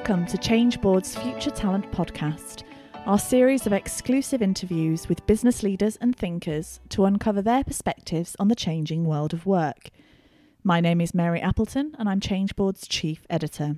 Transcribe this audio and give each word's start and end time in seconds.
Welcome 0.00 0.24
to 0.28 0.38
Changeboard's 0.38 1.14
Future 1.14 1.50
Talent 1.50 1.92
Podcast, 1.92 2.62
our 3.04 3.18
series 3.18 3.66
of 3.66 3.74
exclusive 3.74 4.40
interviews 4.40 5.10
with 5.10 5.26
business 5.26 5.62
leaders 5.62 5.98
and 6.00 6.16
thinkers 6.16 6.80
to 6.88 7.04
uncover 7.04 7.42
their 7.42 7.62
perspectives 7.64 8.34
on 8.38 8.48
the 8.48 8.54
changing 8.54 9.04
world 9.04 9.34
of 9.34 9.44
work. 9.44 9.90
My 10.64 10.80
name 10.80 11.02
is 11.02 11.12
Mary 11.12 11.38
Appleton, 11.38 11.94
and 11.98 12.08
I'm 12.08 12.18
Changeboard's 12.18 12.88
Chief 12.88 13.26
Editor. 13.28 13.76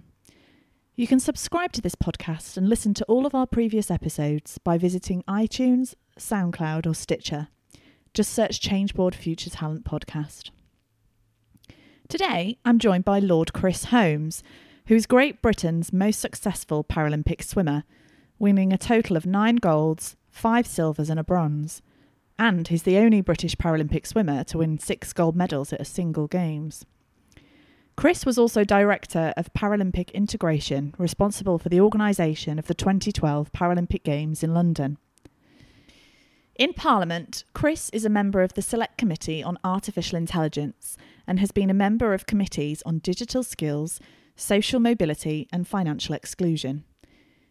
You 0.95 1.09
can 1.09 1.19
subscribe 1.19 1.73
to 1.73 1.81
this 1.81 1.97
podcast 1.97 2.57
and 2.57 2.69
listen 2.69 2.95
to 2.95 3.05
all 3.07 3.27
of 3.27 3.35
our 3.35 3.47
previous 3.47 3.91
episodes 3.91 4.59
by 4.59 4.79
visiting 4.79 5.25
iTunes, 5.25 5.97
SoundCloud, 6.21 6.87
or 6.87 6.95
Stitcher. 6.95 7.49
Just 8.15 8.33
search 8.33 8.61
Changeboard 8.61 9.17
Future 9.17 9.51
Talent 9.51 9.85
Podcast. 9.85 10.51
Today, 12.09 12.59
I'm 12.65 12.79
joined 12.79 13.05
by 13.05 13.19
Lord 13.19 13.53
Chris 13.53 13.87
Holmes 13.87 14.45
who 14.87 14.95
is 14.95 15.07
Great 15.07 15.43
Britain's 15.43 15.93
most 15.93 16.21
successful 16.21 16.85
Paralympic 16.85 17.43
swimmer, 17.43 17.85
winning 18.39 18.73
a 18.73 18.79
total 18.79 19.17
of 19.17 19.27
nine 19.27 19.57
golds, 19.57 20.17
five 20.31 20.67
silvers, 20.67 21.09
and 21.09 21.21
a 21.21 21.25
bronze. 21.25 21.83
And 22.39 22.67
he's 22.69 22.83
the 22.83 22.99
only 22.99 23.21
British 23.21 23.57
Paralympic 23.57 24.07
swimmer 24.07 24.43
to 24.45 24.59
win 24.59 24.79
six 24.79 25.13
gold 25.13 25.37
medals 25.37 25.73
at 25.73 25.81
a 25.81 25.85
single 25.85 26.27
Games. 26.27 26.85
Chris 27.95 28.25
was 28.25 28.39
also 28.39 28.65
Director 28.65 29.33
of 29.37 29.53
Paralympic 29.53 30.13
Integration, 30.13 30.95
responsible 30.99 31.59
for 31.59 31.69
the 31.69 31.81
organisation 31.81 32.59
of 32.59 32.67
the 32.67 32.75
2012 32.75 33.53
Paralympic 33.53 34.03
Games 34.03 34.43
in 34.43 34.55
London. 34.55 34.99
In 36.57 36.73
Parliament, 36.73 37.45
Chris 37.55 37.91
is 37.91 38.05
a 38.05 38.11
member 38.11 38.43
of 38.43 38.55
the 38.55 38.63
Select 38.63 38.99
Committee 38.99 39.43
on 39.43 39.59
Artificial 39.63 40.17
Intelligence 40.19 40.97
and 41.27 41.39
has 41.39 41.51
been 41.53 41.71
a 41.71 41.75
member 41.75 42.15
of 42.15 42.27
committees 42.27 42.83
on 42.85 42.99
digital 42.99 43.43
skills, 43.43 44.01
social 44.37 44.81
mobility, 44.81 45.49
and 45.53 45.67
financial 45.67 46.15
exclusion. 46.15 46.85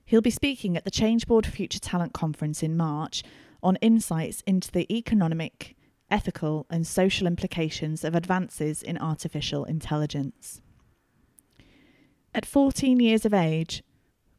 He'll 0.06 0.22
be 0.22 0.30
speaking 0.30 0.76
at 0.76 0.84
the 0.84 0.92
Changeboard 0.92 1.46
Future 1.46 1.80
Talent 1.80 2.14
Conference 2.14 2.64
in 2.64 2.76
March 2.76 3.24
on 3.64 3.78
insights 3.78 4.44
into 4.46 4.72
the 4.72 4.92
economic, 4.96 5.76
ethical, 6.10 6.66
and 6.70 6.86
social 6.86 7.28
implications 7.28 8.04
of 8.04 8.16
advances 8.16 8.82
in 8.84 8.98
artificial 8.98 9.64
intelligence. 9.64 10.62
At 12.34 12.46
14 12.46 13.00
years 13.00 13.26
of 13.26 13.34
age, 13.34 13.84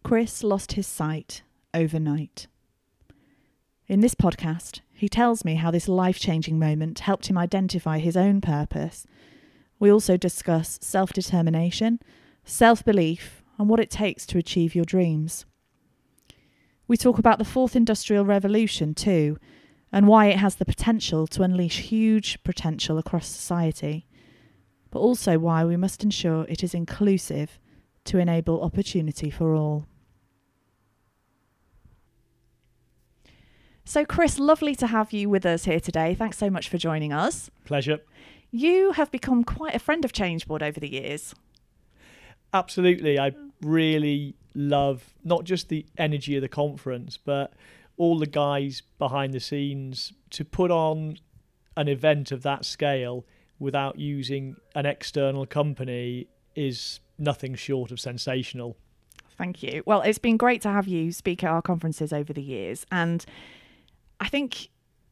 Chris 0.02 0.42
lost 0.42 0.72
his 0.72 0.86
sight 0.86 1.42
overnight. 1.72 2.46
In 3.86 4.00
this 4.00 4.14
podcast, 4.14 4.80
he 4.92 5.08
tells 5.08 5.44
me 5.44 5.56
how 5.56 5.70
this 5.70 5.88
life 5.88 6.18
changing 6.18 6.58
moment 6.58 7.00
helped 7.00 7.26
him 7.26 7.36
identify 7.36 7.98
his 7.98 8.16
own 8.16 8.40
purpose. 8.40 9.06
We 9.78 9.92
also 9.92 10.16
discuss 10.16 10.78
self 10.80 11.12
determination 11.12 12.00
self 12.44 12.84
belief, 12.84 13.42
and 13.58 13.68
what 13.68 13.80
it 13.80 13.90
takes 13.90 14.26
to 14.26 14.38
achieve 14.38 14.74
your 14.74 14.84
dreams. 14.84 15.46
We 16.88 16.96
talk 16.96 17.18
about 17.18 17.38
the 17.38 17.44
fourth 17.44 17.76
industrial 17.76 18.24
revolution 18.24 18.94
too, 18.94 19.38
and 19.92 20.08
why 20.08 20.26
it 20.26 20.38
has 20.38 20.56
the 20.56 20.64
potential 20.64 21.26
to 21.28 21.42
unleash 21.42 21.78
huge 21.78 22.42
potential 22.42 22.98
across 22.98 23.26
society, 23.26 24.06
but 24.90 24.98
also 24.98 25.38
why 25.38 25.64
we 25.64 25.76
must 25.76 26.02
ensure 26.02 26.44
it 26.48 26.64
is 26.64 26.74
inclusive 26.74 27.58
to 28.04 28.18
enable 28.18 28.62
opportunity 28.62 29.30
for 29.30 29.54
all. 29.54 29.86
So, 33.84 34.04
Chris, 34.04 34.38
lovely 34.38 34.74
to 34.76 34.86
have 34.86 35.12
you 35.12 35.28
with 35.28 35.44
us 35.44 35.64
here 35.64 35.80
today. 35.80 36.14
Thanks 36.14 36.38
so 36.38 36.48
much 36.48 36.68
for 36.68 36.78
joining 36.78 37.12
us. 37.12 37.50
Pleasure. 37.64 37.98
You 38.50 38.92
have 38.92 39.10
become 39.10 39.44
quite 39.44 39.74
a 39.74 39.80
friend 39.80 40.04
of 40.04 40.12
Changeboard 40.12 40.62
over 40.62 40.78
the 40.78 40.90
years. 40.90 41.34
Absolutely. 42.52 43.18
I 43.18 43.32
really 43.62 44.34
love 44.54 45.14
not 45.24 45.44
just 45.44 45.68
the 45.68 45.86
energy 45.96 46.36
of 46.36 46.42
the 46.42 46.48
conference, 46.48 47.16
but 47.16 47.54
all 47.96 48.18
the 48.18 48.26
guys 48.26 48.82
behind 48.98 49.32
the 49.32 49.40
scenes 49.40 50.12
to 50.30 50.44
put 50.44 50.70
on 50.70 51.18
an 51.76 51.88
event 51.88 52.32
of 52.32 52.42
that 52.42 52.64
scale 52.64 53.24
without 53.58 53.98
using 53.98 54.56
an 54.74 54.86
external 54.86 55.46
company 55.46 56.26
is 56.54 57.00
nothing 57.18 57.54
short 57.54 57.90
of 57.90 58.00
sensational. 58.00 58.76
Thank 59.38 59.62
you. 59.62 59.82
Well, 59.86 60.02
it's 60.02 60.18
been 60.18 60.36
great 60.36 60.62
to 60.62 60.68
have 60.68 60.86
you 60.86 61.12
speak 61.12 61.42
at 61.44 61.50
our 61.50 61.62
conferences 61.62 62.12
over 62.12 62.32
the 62.32 62.42
years. 62.42 62.84
And 62.90 63.24
I 64.20 64.28
think 64.28 64.68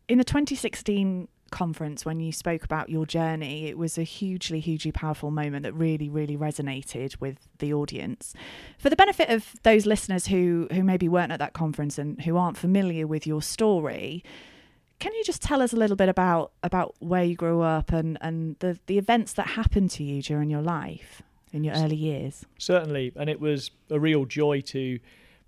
in 0.09 0.19
the 0.19 0.25
2016 0.25 1.29
conference 1.51 2.05
when 2.05 2.21
you 2.21 2.33
spoke 2.33 2.65
about 2.65 2.89
your 2.89 3.07
journey, 3.07 3.67
it 3.67 3.77
was 3.77 3.99
a 3.99 4.03
hugely, 4.03 4.61
hugely 4.61 4.93
powerful 4.93 5.31
moment 5.31 5.65
that 5.65 5.73
really, 5.73 6.09
really 6.09 6.37
resonated 6.37 7.21
with 7.21 7.37
the 7.59 7.73
audience. 7.73 8.35
For 8.79 8.91
the 8.91 8.97
benefit 8.97 9.29
of 9.29 9.55
those 9.63 9.87
listeners 9.87 10.27
who 10.27 10.69
who 10.73 10.83
maybe 10.83 11.09
weren't 11.09 11.33
at 11.33 11.39
that 11.39 11.53
conference 11.53 11.99
and 11.99 12.21
who 12.23 12.37
aren't 12.37 12.57
familiar 12.57 13.07
with 13.07 13.27
your 13.27 13.43
story, 13.43 14.25
can 14.99 15.13
you 15.15 15.25
just 15.25 15.43
tell 15.43 15.63
us 15.63 15.73
a 15.73 15.77
little 15.77 15.97
bit 15.97 16.09
about 16.09 16.53
about 16.63 16.95
where 17.01 17.25
you 17.25 17.35
grew 17.35 17.63
up 17.63 17.93
and 17.93 18.19
and 18.21 18.57
the 18.61 18.79
the 18.87 18.99
events 18.99 19.33
that 19.35 19.49
happened 19.49 19.91
to 19.93 20.05
you 20.05 20.23
during 20.23 20.51
your 20.51 20.63
life 20.63 21.23
in 21.53 21.65
your 21.65 21.75
early 21.75 21.97
years? 21.97 22.45
Certainly, 22.59 23.13
and 23.17 23.29
it 23.29 23.41
was 23.41 23.71
a 23.91 23.99
real 23.99 24.25
joy 24.25 24.61
to 24.61 24.99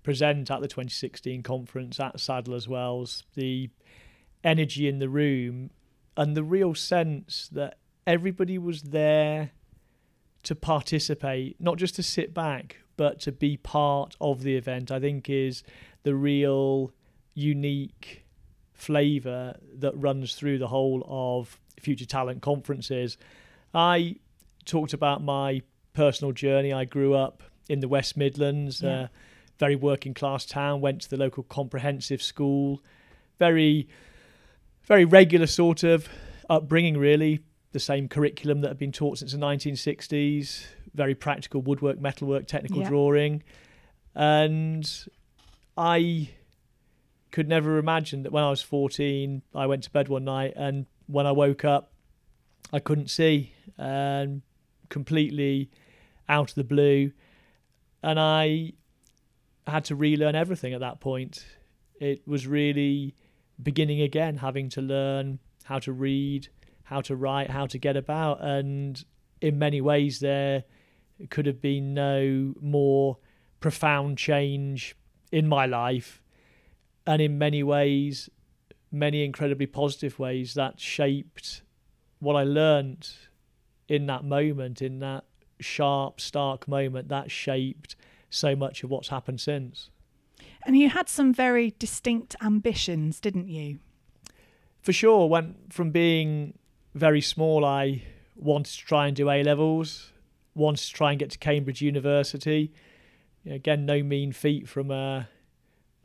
present 0.03 0.51
at 0.51 0.59
the 0.59 0.67
2016 0.67 1.43
conference 1.43 1.99
at 1.99 2.19
Sadler's 2.19 2.67
Wells. 2.67 3.23
The 3.35 3.69
energy 4.43 4.87
in 4.87 4.99
the 4.99 5.07
room 5.07 5.69
and 6.15 6.35
the 6.35 6.43
real 6.43 6.75
sense 6.75 7.49
that 7.51 7.77
everybody 8.05 8.57
was 8.57 8.83
there 8.83 9.51
to 10.43 10.55
participate, 10.55 11.59
not 11.59 11.77
just 11.77 11.95
to 11.95 12.03
sit 12.03 12.33
back, 12.33 12.77
but 12.97 13.19
to 13.21 13.31
be 13.31 13.57
part 13.57 14.15
of 14.21 14.43
the 14.43 14.55
event, 14.55 14.91
I 14.91 14.99
think 14.99 15.29
is 15.29 15.63
the 16.03 16.15
real 16.15 16.91
unique 17.33 18.25
flavour 18.73 19.57
that 19.75 19.93
runs 19.95 20.35
through 20.35 20.59
the 20.59 20.67
whole 20.67 21.05
of 21.07 21.59
Future 21.79 22.05
Talent 22.05 22.41
conferences. 22.41 23.17
I 23.73 24.17
talked 24.65 24.93
about 24.93 25.23
my 25.23 25.61
personal 25.93 26.31
journey. 26.31 26.73
I 26.73 26.85
grew 26.85 27.13
up 27.13 27.43
in 27.69 27.79
the 27.79 27.87
West 27.87 28.17
Midlands, 28.17 28.81
yeah. 28.81 28.89
uh, 28.89 29.07
very 29.57 29.75
working 29.75 30.13
class 30.13 30.45
town, 30.45 30.81
went 30.81 31.01
to 31.01 31.09
the 31.09 31.17
local 31.17 31.43
comprehensive 31.43 32.21
school, 32.21 32.81
very 33.39 33.87
very 34.85 35.05
regular 35.05 35.47
sort 35.47 35.83
of 35.83 36.07
upbringing, 36.49 36.97
really. 36.97 37.41
The 37.71 37.79
same 37.79 38.07
curriculum 38.07 38.61
that 38.61 38.67
had 38.67 38.77
been 38.77 38.91
taught 38.91 39.17
since 39.17 39.31
the 39.31 39.37
1960s, 39.39 40.65
very 40.93 41.15
practical 41.15 41.61
woodwork, 41.61 41.99
metalwork, 41.99 42.47
technical 42.47 42.81
yeah. 42.81 42.89
drawing. 42.89 43.43
And 44.13 44.89
I 45.75 46.29
could 47.31 47.47
never 47.47 47.79
imagine 47.79 48.23
that 48.23 48.31
when 48.31 48.43
I 48.43 48.51
was 48.51 48.61
14, 48.61 49.41
I 49.55 49.65
went 49.65 49.83
to 49.83 49.89
bed 49.89 50.07
one 50.07 50.23
night 50.23 50.53
and 50.55 50.85
when 51.07 51.25
I 51.25 51.31
woke 51.31 51.65
up, 51.65 51.91
I 52.71 52.79
couldn't 52.79 53.09
see 53.09 53.53
and 53.77 54.43
completely 54.89 55.71
out 56.29 56.51
of 56.51 56.55
the 56.55 56.63
blue. 56.63 57.11
And 58.03 58.19
I 58.19 58.73
had 59.65 59.85
to 59.85 59.95
relearn 59.95 60.35
everything 60.35 60.73
at 60.73 60.81
that 60.81 60.99
point. 60.99 61.43
It 61.99 62.27
was 62.27 62.45
really 62.45 63.15
beginning 63.61 64.01
again, 64.01 64.37
having 64.37 64.69
to 64.69 64.81
learn 64.81 65.39
how 65.63 65.79
to 65.79 65.91
read, 65.91 66.49
how 66.83 67.01
to 67.01 67.15
write, 67.15 67.49
how 67.49 67.65
to 67.67 67.77
get 67.77 67.95
about. 67.95 68.43
And 68.43 69.03
in 69.41 69.59
many 69.59 69.81
ways, 69.81 70.19
there 70.19 70.63
could 71.29 71.45
have 71.45 71.61
been 71.61 71.93
no 71.93 72.53
more 72.59 73.17
profound 73.59 74.17
change 74.17 74.95
in 75.31 75.47
my 75.47 75.65
life. 75.65 76.21
And 77.05 77.21
in 77.21 77.37
many 77.37 77.63
ways, 77.63 78.29
many 78.91 79.23
incredibly 79.23 79.65
positive 79.65 80.19
ways, 80.19 80.53
that 80.53 80.79
shaped 80.79 81.61
what 82.19 82.35
I 82.35 82.43
learned 82.43 83.09
in 83.87 84.05
that 84.07 84.23
moment, 84.23 84.81
in 84.81 84.99
that 84.99 85.25
sharp, 85.59 86.21
stark 86.21 86.67
moment, 86.67 87.09
that 87.09 87.31
shaped 87.31 87.95
so 88.29 88.55
much 88.55 88.83
of 88.83 88.89
what's 88.89 89.09
happened 89.09 89.41
since. 89.41 89.89
And 90.65 90.77
you 90.77 90.89
had 90.89 91.09
some 91.09 91.33
very 91.33 91.73
distinct 91.79 92.35
ambitions, 92.41 93.19
didn't 93.19 93.49
you? 93.49 93.79
For 94.81 94.93
sure. 94.93 95.27
Went 95.27 95.73
from 95.73 95.91
being 95.91 96.57
very 96.93 97.21
small, 97.21 97.65
I 97.65 98.03
wanted 98.35 98.73
to 98.73 98.85
try 98.85 99.07
and 99.07 99.15
do 99.15 99.29
A 99.29 99.43
levels, 99.43 100.11
wanted 100.55 100.85
to 100.85 100.93
try 100.93 101.11
and 101.11 101.19
get 101.19 101.31
to 101.31 101.37
Cambridge 101.37 101.81
University. 101.81 102.71
Again, 103.49 103.85
no 103.85 104.01
mean 104.03 104.31
feat 104.31 104.69
from 104.69 104.91
a 104.91 105.27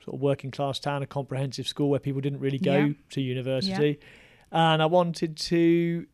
sort 0.04 0.14
of 0.14 0.20
working 0.20 0.50
class 0.50 0.78
town, 0.78 1.02
a 1.02 1.06
comprehensive 1.06 1.68
school 1.68 1.90
where 1.90 2.00
people 2.00 2.20
didn't 2.20 2.40
really 2.40 2.58
go 2.58 2.76
yeah. 2.76 2.92
to 3.10 3.20
university. 3.20 3.98
Yeah. 4.52 4.72
And 4.72 4.82
I 4.82 4.86
wanted 4.86 5.36
to 5.36 6.06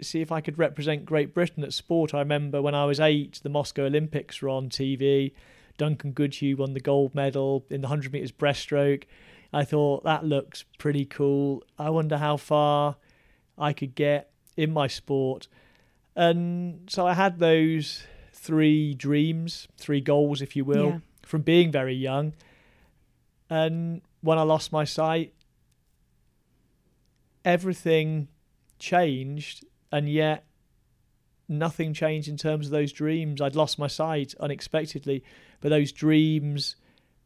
see 0.00 0.20
if 0.20 0.32
I 0.32 0.40
could 0.40 0.58
represent 0.58 1.04
Great 1.04 1.34
Britain 1.34 1.62
at 1.62 1.72
sport. 1.72 2.14
I 2.14 2.18
remember 2.18 2.60
when 2.60 2.74
I 2.74 2.84
was 2.84 2.98
eight, 2.98 3.40
the 3.42 3.48
Moscow 3.48 3.84
Olympics 3.84 4.42
were 4.42 4.48
on 4.48 4.68
TV. 4.68 5.32
Duncan 5.82 6.12
Goodhew 6.12 6.58
won 6.58 6.74
the 6.74 6.80
gold 6.80 7.12
medal 7.12 7.66
in 7.68 7.80
the 7.80 7.88
100 7.88 8.12
metres 8.12 8.30
breaststroke. 8.30 9.02
I 9.52 9.64
thought 9.64 10.04
that 10.04 10.24
looks 10.24 10.62
pretty 10.78 11.04
cool. 11.04 11.64
I 11.76 11.90
wonder 11.90 12.18
how 12.18 12.36
far 12.36 12.98
I 13.58 13.72
could 13.72 13.96
get 13.96 14.30
in 14.56 14.72
my 14.72 14.86
sport. 14.86 15.48
And 16.14 16.88
so 16.88 17.04
I 17.04 17.14
had 17.14 17.40
those 17.40 18.04
three 18.32 18.94
dreams, 18.94 19.66
three 19.76 20.00
goals, 20.00 20.40
if 20.40 20.54
you 20.54 20.64
will, 20.64 20.86
Yeah. 20.86 20.98
from 21.22 21.42
being 21.42 21.72
very 21.72 21.94
young. 21.96 22.34
And 23.50 24.02
when 24.20 24.38
I 24.38 24.42
lost 24.42 24.70
my 24.70 24.84
sight, 24.84 25.34
everything 27.44 28.28
changed, 28.78 29.64
and 29.90 30.08
yet 30.08 30.44
nothing 31.48 31.92
changed 31.92 32.28
in 32.28 32.36
terms 32.36 32.66
of 32.66 32.72
those 32.72 32.92
dreams. 32.92 33.40
I'd 33.40 33.56
lost 33.56 33.80
my 33.80 33.88
sight 33.88 34.32
unexpectedly, 34.38 35.24
but 35.62 35.70
those 35.70 35.90
dreams 35.92 36.76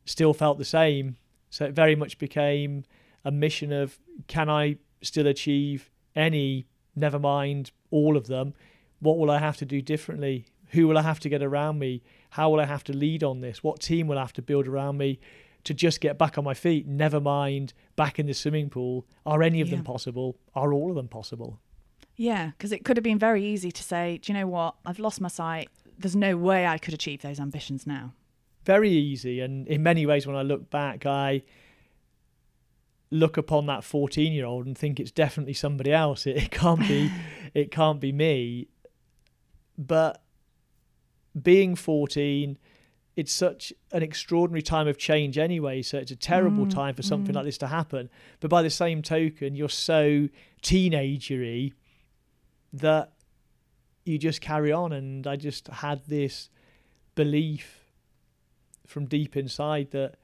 still 0.04 0.32
felt 0.32 0.58
the 0.58 0.64
same. 0.64 1.16
So 1.50 1.64
it 1.64 1.72
very 1.72 1.96
much 1.96 2.18
became 2.18 2.84
a 3.24 3.32
mission 3.32 3.72
of 3.72 3.98
can 4.28 4.48
I 4.48 4.76
still 5.02 5.26
achieve 5.26 5.90
any, 6.14 6.66
never 6.94 7.18
mind 7.18 7.72
all 7.90 8.16
of 8.16 8.28
them? 8.28 8.54
What 9.00 9.18
will 9.18 9.30
I 9.30 9.38
have 9.38 9.56
to 9.56 9.64
do 9.64 9.82
differently? 9.82 10.46
Who 10.70 10.86
will 10.86 10.98
I 10.98 11.02
have 11.02 11.18
to 11.20 11.28
get 11.28 11.42
around 11.42 11.78
me? 11.78 12.02
How 12.30 12.50
will 12.50 12.60
I 12.60 12.66
have 12.66 12.84
to 12.84 12.92
lead 12.96 13.24
on 13.24 13.40
this? 13.40 13.64
What 13.64 13.80
team 13.80 14.06
will 14.06 14.18
I 14.18 14.22
have 14.22 14.32
to 14.34 14.42
build 14.42 14.68
around 14.68 14.98
me 14.98 15.18
to 15.64 15.74
just 15.74 16.00
get 16.00 16.18
back 16.18 16.38
on 16.38 16.44
my 16.44 16.54
feet? 16.54 16.86
Never 16.86 17.20
mind 17.20 17.72
back 17.96 18.18
in 18.18 18.26
the 18.26 18.34
swimming 18.34 18.68
pool. 18.70 19.06
Are 19.24 19.42
any 19.42 19.60
of 19.60 19.68
Yeah. 19.68 19.76
them 19.76 19.84
possible? 19.84 20.36
Are 20.54 20.72
all 20.72 20.90
of 20.90 20.96
them 20.96 21.08
possible? 21.08 21.58
Yeah, 22.16 22.50
because 22.50 22.72
it 22.72 22.84
could 22.84 22.96
have 22.96 23.04
been 23.04 23.18
very 23.18 23.44
easy 23.44 23.70
to 23.70 23.82
say, 23.82 24.18
do 24.18 24.32
you 24.32 24.38
know 24.38 24.46
what? 24.46 24.74
I've 24.84 24.98
lost 24.98 25.20
my 25.20 25.28
sight. 25.28 25.68
There's 25.98 26.16
no 26.16 26.36
way 26.36 26.66
I 26.66 26.78
could 26.78 26.94
achieve 26.94 27.22
those 27.22 27.38
ambitions 27.40 27.86
now. 27.86 28.12
Very 28.66 28.90
easy. 28.90 29.40
And 29.40 29.66
in 29.68 29.82
many 29.82 30.04
ways 30.04 30.26
when 30.26 30.36
i 30.36 30.42
look 30.42 30.68
back 30.70 31.06
i 31.06 31.42
look 33.10 33.36
upon 33.36 33.66
that 33.66 33.84
14 33.84 34.32
year 34.32 34.44
old 34.44 34.66
and 34.66 34.76
think 34.76 34.98
it's 34.98 35.12
definitely 35.12 35.54
somebody 35.54 35.92
else. 35.92 36.26
It, 36.26 36.36
it 36.36 36.50
can't 36.50 36.80
be 36.80 37.10
it 37.54 37.70
can't 37.70 38.00
be 38.00 38.12
me. 38.12 38.68
But 39.78 40.22
being 41.40 41.76
14 41.76 42.58
it's 43.14 43.32
such 43.32 43.72
an 43.92 44.02
extraordinary 44.02 44.60
time 44.60 44.86
of 44.86 44.98
change 44.98 45.38
anyway. 45.38 45.80
So 45.80 45.96
it's 45.96 46.10
a 46.10 46.16
terrible 46.16 46.66
Mm, 46.66 46.74
time 46.74 46.94
for 46.94 47.02
something 47.02 47.32
mm. 47.32 47.36
like 47.36 47.46
this 47.46 47.56
to 47.58 47.66
happen. 47.66 48.10
But 48.40 48.50
by 48.50 48.62
the 48.62 48.70
same 48.70 49.00
token 49.00 49.54
you're 49.54 49.70
so 49.70 50.28
teenagery 50.62 51.72
that 52.74 53.12
you 54.04 54.18
just 54.18 54.40
carry 54.40 54.72
on. 54.72 54.92
And 54.92 55.26
i 55.26 55.36
just 55.36 55.68
had 55.68 56.04
this 56.06 56.50
belief 57.14 57.85
from 58.86 59.06
deep 59.06 59.36
inside 59.36 59.90
that 59.90 60.14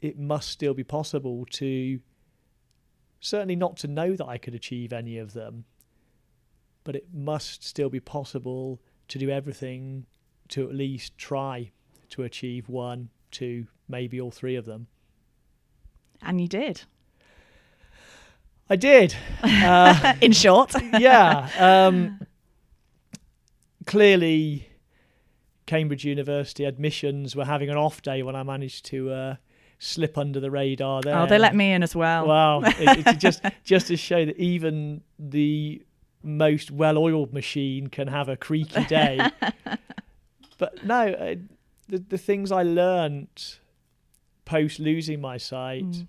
it 0.00 0.18
must 0.18 0.48
still 0.48 0.74
be 0.74 0.84
possible 0.84 1.46
to 1.50 2.00
certainly 3.20 3.56
not 3.56 3.76
to 3.78 3.88
know 3.88 4.16
that 4.16 4.26
I 4.26 4.36
could 4.36 4.54
achieve 4.54 4.92
any 4.92 5.16
of 5.18 5.32
them, 5.32 5.64
but 6.84 6.96
it 6.96 7.06
must 7.12 7.64
still 7.64 7.88
be 7.88 8.00
possible 8.00 8.80
to 9.08 9.18
do 9.18 9.30
everything 9.30 10.06
to 10.48 10.68
at 10.68 10.74
least 10.74 11.16
try 11.16 11.70
to 12.10 12.24
achieve 12.24 12.68
one, 12.68 13.08
two, 13.30 13.66
maybe 13.88 14.20
all 14.20 14.30
three 14.30 14.56
of 14.56 14.64
them. 14.66 14.88
And 16.20 16.40
you 16.40 16.48
did. 16.48 16.82
I 18.68 18.76
did. 18.76 19.14
Uh, 19.42 20.14
In 20.20 20.32
short. 20.32 20.74
yeah. 20.98 21.48
Um, 21.58 22.20
clearly, 23.86 24.68
Cambridge 25.72 26.04
University 26.04 26.64
admissions 26.64 27.34
were 27.34 27.46
having 27.46 27.70
an 27.70 27.78
off 27.78 28.02
day 28.02 28.22
when 28.22 28.36
I 28.36 28.42
managed 28.42 28.84
to 28.86 29.10
uh, 29.10 29.36
slip 29.78 30.18
under 30.18 30.38
the 30.38 30.50
radar 30.50 31.00
there. 31.00 31.16
Oh, 31.16 31.24
they 31.24 31.38
let 31.38 31.54
me 31.56 31.72
in 31.72 31.82
as 31.82 31.96
well. 31.96 32.26
Wow. 32.26 32.60
it, 32.64 33.18
just 33.18 33.40
just 33.64 33.86
to 33.86 33.96
show 33.96 34.26
that 34.26 34.36
even 34.36 35.00
the 35.18 35.82
most 36.22 36.70
well-oiled 36.70 37.32
machine 37.32 37.86
can 37.86 38.08
have 38.08 38.28
a 38.28 38.36
creaky 38.36 38.84
day. 38.84 39.18
but 40.58 40.84
no, 40.84 41.08
uh, 41.08 41.36
the 41.88 41.98
the 42.06 42.18
things 42.18 42.52
I 42.52 42.64
learnt 42.64 43.60
post 44.44 44.78
losing 44.78 45.22
my 45.22 45.38
sight, 45.38 45.84
Mm. 45.84 46.06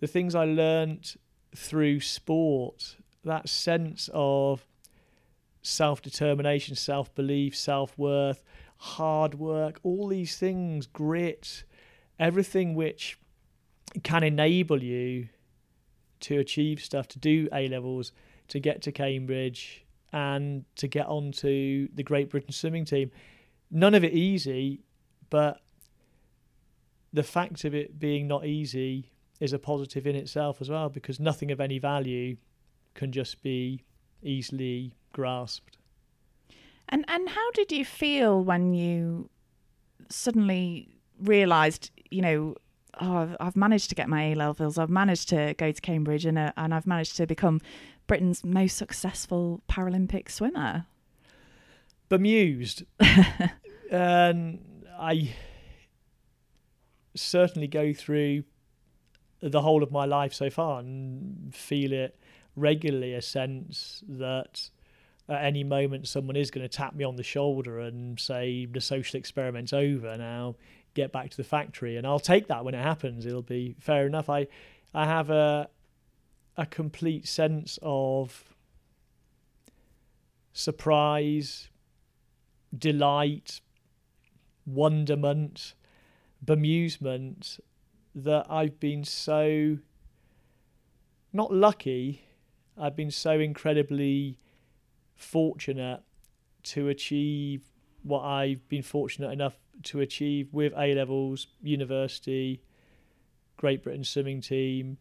the 0.00 0.08
things 0.08 0.34
I 0.34 0.44
learnt 0.44 1.16
through 1.54 2.00
sport, 2.00 2.96
that 3.24 3.48
sense 3.48 4.10
of 4.12 4.66
self-determination, 5.62 6.74
self-belief, 6.74 7.56
self-worth, 7.56 8.42
hard 8.78 9.34
work, 9.34 9.80
all 9.82 10.08
these 10.08 10.36
things, 10.36 10.86
grit, 10.86 11.64
everything 12.18 12.74
which 12.74 13.18
can 14.02 14.22
enable 14.22 14.82
you 14.82 15.28
to 16.20 16.38
achieve 16.38 16.80
stuff, 16.80 17.06
to 17.08 17.18
do 17.18 17.48
A 17.52 17.68
levels, 17.68 18.12
to 18.48 18.58
get 18.58 18.82
to 18.82 18.92
Cambridge, 18.92 19.84
and 20.12 20.64
to 20.76 20.88
get 20.88 21.06
onto 21.06 21.88
the 21.94 22.02
Great 22.02 22.30
Britain 22.30 22.52
swimming 22.52 22.84
team. 22.84 23.10
None 23.70 23.94
of 23.94 24.04
it 24.04 24.12
easy, 24.12 24.80
but 25.28 25.60
the 27.12 27.22
fact 27.22 27.64
of 27.64 27.74
it 27.74 27.98
being 27.98 28.26
not 28.26 28.46
easy 28.46 29.10
is 29.40 29.52
a 29.52 29.58
positive 29.58 30.06
in 30.06 30.16
itself 30.16 30.60
as 30.60 30.70
well, 30.70 30.88
because 30.88 31.20
nothing 31.20 31.50
of 31.50 31.60
any 31.60 31.78
value 31.78 32.36
can 32.94 33.12
just 33.12 33.42
be 33.42 33.84
easily 34.22 34.94
grasped. 35.12 35.76
And 36.88 37.04
and 37.08 37.28
how 37.28 37.50
did 37.52 37.72
you 37.72 37.84
feel 37.84 38.42
when 38.42 38.72
you 38.72 39.28
suddenly 40.08 40.88
realised, 41.20 41.90
you 42.10 42.22
know, 42.22 42.54
oh, 43.00 43.36
I've, 43.40 43.56
managed 43.56 43.88
to 43.90 43.94
get 43.94 44.08
my 44.08 44.32
A 44.32 44.34
levels, 44.34 44.78
I've 44.78 44.90
managed 44.90 45.28
to 45.30 45.54
go 45.54 45.70
to 45.72 45.80
Cambridge, 45.80 46.24
and 46.24 46.38
uh, 46.38 46.52
and 46.56 46.74
I've 46.74 46.86
managed 46.86 47.16
to 47.16 47.26
become 47.26 47.60
Britain's 48.06 48.44
most 48.44 48.76
successful 48.76 49.62
Paralympic 49.68 50.30
swimmer. 50.30 50.86
bemused. 52.08 52.84
and 53.90 54.84
I 54.98 55.34
certainly 57.14 57.68
go 57.68 57.92
through 57.92 58.44
the 59.40 59.62
whole 59.62 59.82
of 59.82 59.92
my 59.92 60.04
life 60.04 60.32
so 60.32 60.50
far 60.50 60.80
and 60.80 61.54
feel 61.54 61.92
it 61.92 62.18
regularly 62.56 63.14
a 63.14 63.22
sense 63.22 64.02
that 64.08 64.70
at 65.28 65.44
any 65.44 65.64
moment 65.64 66.08
someone 66.08 66.36
is 66.36 66.50
going 66.50 66.66
to 66.66 66.68
tap 66.68 66.94
me 66.94 67.04
on 67.04 67.16
the 67.16 67.22
shoulder 67.22 67.80
and 67.80 68.18
say 68.18 68.66
the 68.66 68.80
social 68.80 69.18
experiment's 69.18 69.72
over 69.72 70.16
now 70.16 70.54
get 70.94 71.12
back 71.12 71.30
to 71.30 71.36
the 71.36 71.44
factory. 71.44 71.96
And 71.96 72.06
I'll 72.06 72.18
take 72.18 72.48
that 72.48 72.64
when 72.64 72.74
it 72.74 72.82
happens 72.82 73.26
it'll 73.26 73.42
be 73.42 73.76
fair 73.78 74.06
enough. 74.06 74.28
I 74.28 74.46
I 74.94 75.04
have 75.04 75.30
a 75.30 75.68
a 76.56 76.66
complete 76.66 77.28
sense 77.28 77.78
of 77.82 78.54
surprise 80.52 81.68
delight, 82.76 83.60
wonderment, 84.66 85.74
bemusement 86.44 87.60
that 88.14 88.46
I've 88.50 88.80
been 88.80 89.04
so 89.04 89.78
not 91.32 91.52
lucky, 91.52 92.22
I've 92.76 92.96
been 92.96 93.10
so 93.10 93.38
incredibly 93.38 94.38
fortunate 95.18 96.00
to 96.62 96.88
achieve 96.88 97.62
what 98.02 98.22
I've 98.22 98.66
been 98.68 98.82
fortunate 98.82 99.30
enough 99.32 99.58
to 99.84 100.00
achieve 100.00 100.48
with 100.52 100.72
A 100.76 100.94
levels, 100.94 101.48
university, 101.62 102.62
Great 103.56 103.82
Britain 103.82 104.04
swimming 104.04 104.40
team, 104.40 104.96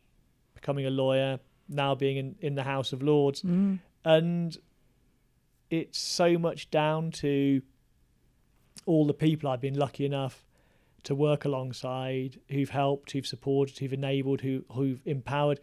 becoming 0.55 0.85
a 0.85 0.89
lawyer, 0.89 1.39
now 1.69 1.95
being 1.95 2.17
in, 2.17 2.35
in 2.41 2.55
the 2.55 2.63
House 2.63 2.91
of 2.93 3.01
Lords 3.01 3.41
Mm. 3.41 3.79
and 4.03 4.57
it's 5.69 5.99
so 5.99 6.37
much 6.37 6.71
down 6.71 7.11
to 7.11 7.61
all 8.85 9.05
the 9.05 9.13
people 9.13 9.49
I've 9.49 9.59
been 9.61 9.77
lucky 9.77 10.05
enough 10.05 10.45
to 11.03 11.13
work 11.13 11.43
alongside, 11.45 12.39
who've 12.49 12.69
helped, 12.69 13.11
who've 13.11 13.27
supported, 13.27 13.77
who've 13.77 13.93
enabled, 13.93 14.41
who 14.41 14.63
who've 14.71 15.01
empowered. 15.05 15.59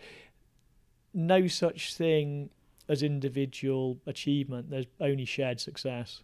No 1.12 1.46
such 1.46 1.94
thing 1.94 2.50
as 2.88 3.02
individual 3.02 3.98
achievement. 4.06 4.70
There's 4.70 4.86
only 5.00 5.24
shared 5.24 5.60
success. 5.60 6.22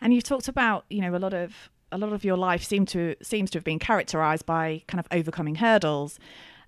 And 0.00 0.14
you've 0.14 0.24
talked 0.24 0.48
about, 0.48 0.84
you 0.88 1.00
know, 1.00 1.14
a 1.14 1.18
lot 1.18 1.34
of 1.34 1.70
a 1.90 1.98
lot 1.98 2.12
of 2.12 2.22
your 2.24 2.36
life 2.36 2.62
seem 2.62 2.84
to 2.86 3.14
seems 3.22 3.50
to 3.50 3.58
have 3.58 3.64
been 3.64 3.78
characterized 3.78 4.46
by 4.46 4.82
kind 4.86 5.00
of 5.00 5.06
overcoming 5.10 5.56
hurdles. 5.56 6.18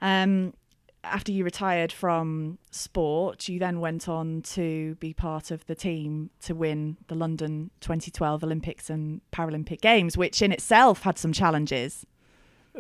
Um, 0.01 0.55
after 1.03 1.33
you 1.33 1.45
retired 1.45 1.93
from 1.93 2.59
sport, 2.71 3.49
you 3.49 3.59
then 3.59 3.81
went 3.81 4.09
on 4.09 4.43
to 4.43 4.97
be 4.97 5.15
part 5.15 5.51
of 5.51 5.65
the 5.67 5.75
team 5.75 6.31
to 6.43 6.55
win 6.55 6.99
the 7.09 7.15
London 7.15 7.71
2012 7.81 8.45
Olympics 8.45 8.91
and 8.91 9.21
Paralympic 9.33 9.81
Games, 9.81 10.17
which 10.19 10.43
in 10.43 10.53
itself 10.53 11.03
had 11.03 11.17
some 11.17 11.33
challenges. 11.33 12.05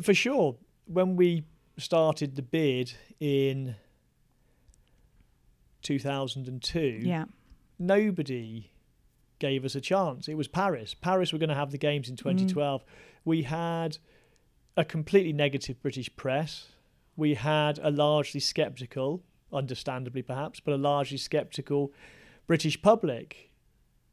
For 0.03 0.13
sure, 0.13 0.57
when 0.87 1.17
we 1.17 1.45
started 1.79 2.37
the 2.37 2.43
bid 2.43 2.93
in 3.21 3.75
2002, 5.83 7.01
Yeah. 7.03 7.27
nobody 7.79 8.71
gave 9.39 9.65
us 9.65 9.75
a 9.75 9.81
chance. 9.81 10.29
It 10.29 10.35
was 10.35 10.49
Paris. 10.49 10.95
Paris 10.95 11.33
were 11.33 11.39
going 11.39 11.49
to 11.49 11.55
have 11.55 11.71
the 11.71 11.79
games 11.79 12.09
in 12.09 12.15
mm. 12.15 12.19
2012. 12.19 12.85
We 13.25 13.43
had 13.43 13.99
a 14.77 14.85
completely 14.85 15.33
negative 15.33 15.83
British 15.83 16.15
press. 16.15 16.69
We 17.17 17.35
had 17.35 17.79
a 17.83 17.91
largely 17.91 18.41
skeptical, 18.41 19.23
understandably 19.53 20.23
perhaps, 20.23 20.61
but 20.61 20.73
a 20.73 20.77
largely 20.77 21.19
skeptical 21.19 21.93
British 22.47 22.81
public. 22.81 23.51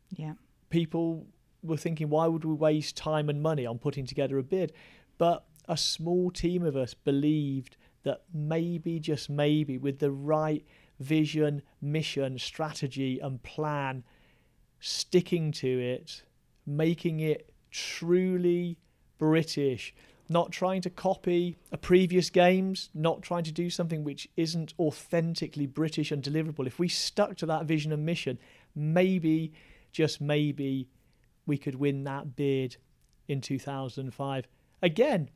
Yeah. 0.10 0.34
People 0.70 1.28
were 1.62 1.78
thinking, 1.78 2.10
why 2.10 2.28
would 2.28 2.46
we 2.46 2.54
waste 2.54 2.96
time 2.98 3.30
and 3.30 3.42
money 3.42 3.66
on 3.66 3.78
putting 3.78 4.06
together 4.06 4.38
a 4.38 4.44
bid? 4.44 4.74
But 5.18 5.46
a 5.68 5.78
small 5.78 6.32
team 6.32 6.64
of 6.64 6.76
us 6.76 6.94
believed 6.94 7.78
that 8.04 8.24
maybe, 8.34 9.00
just 9.00 9.30
maybe, 9.30 9.78
with 9.78 10.00
the 10.00 10.12
right 10.12 10.66
vision, 11.00 11.62
mission, 11.82 12.40
strategy, 12.40 13.20
and 13.20 13.42
plan, 13.44 14.04
sticking 14.80 15.52
to 15.52 15.68
it, 15.68 16.24
making 16.66 17.20
it 17.20 17.54
truly 17.72 18.78
British, 19.18 19.94
not 20.30 20.52
trying 20.52 20.82
to 20.82 20.90
copy 20.90 21.58
a 21.72 21.78
previous 21.78 22.30
games, 22.30 22.90
not 22.94 23.22
trying 23.22 23.44
to 23.44 23.52
do 23.52 23.70
something 23.70 24.04
which 24.04 24.28
isn't 24.36 24.74
authentically 24.80 25.66
British 25.66 26.12
and 26.12 26.22
deliverable. 26.22 26.68
If 26.68 26.80
we 26.80 26.88
stuck 26.88 27.38
to 27.38 27.46
that 27.46 27.66
vision 27.66 27.92
and 27.92 28.06
mission, 28.06 28.38
maybe, 28.76 29.54
just 29.92 30.20
maybe, 30.20 30.90
we 31.46 31.58
could 31.58 31.76
win 31.76 32.04
that 32.04 32.36
bid 32.36 32.78
in 33.28 33.42
2005. 33.42 34.48
Again, 34.82 35.30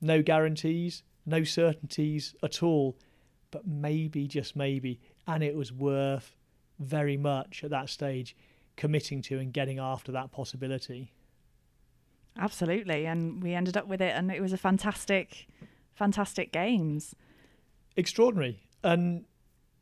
no 0.00 0.22
guarantees, 0.22 1.02
no 1.24 1.42
certainties 1.42 2.34
at 2.42 2.62
all, 2.62 2.96
but 3.50 3.66
maybe, 3.66 4.26
just 4.26 4.56
maybe, 4.56 5.00
and 5.26 5.42
it 5.42 5.56
was 5.56 5.72
worth 5.72 6.36
very 6.78 7.16
much 7.16 7.62
at 7.64 7.70
that 7.70 7.88
stage 7.88 8.36
committing 8.76 9.20
to 9.22 9.38
and 9.38 9.52
getting 9.52 9.78
after 9.78 10.12
that 10.12 10.30
possibility. 10.30 11.12
Absolutely, 12.38 13.06
and 13.06 13.42
we 13.42 13.54
ended 13.54 13.76
up 13.76 13.88
with 13.88 14.00
it, 14.00 14.14
and 14.14 14.30
it 14.30 14.40
was 14.40 14.52
a 14.52 14.56
fantastic, 14.56 15.48
fantastic 15.94 16.52
games. 16.52 17.14
Extraordinary, 17.96 18.60
and 18.84 19.24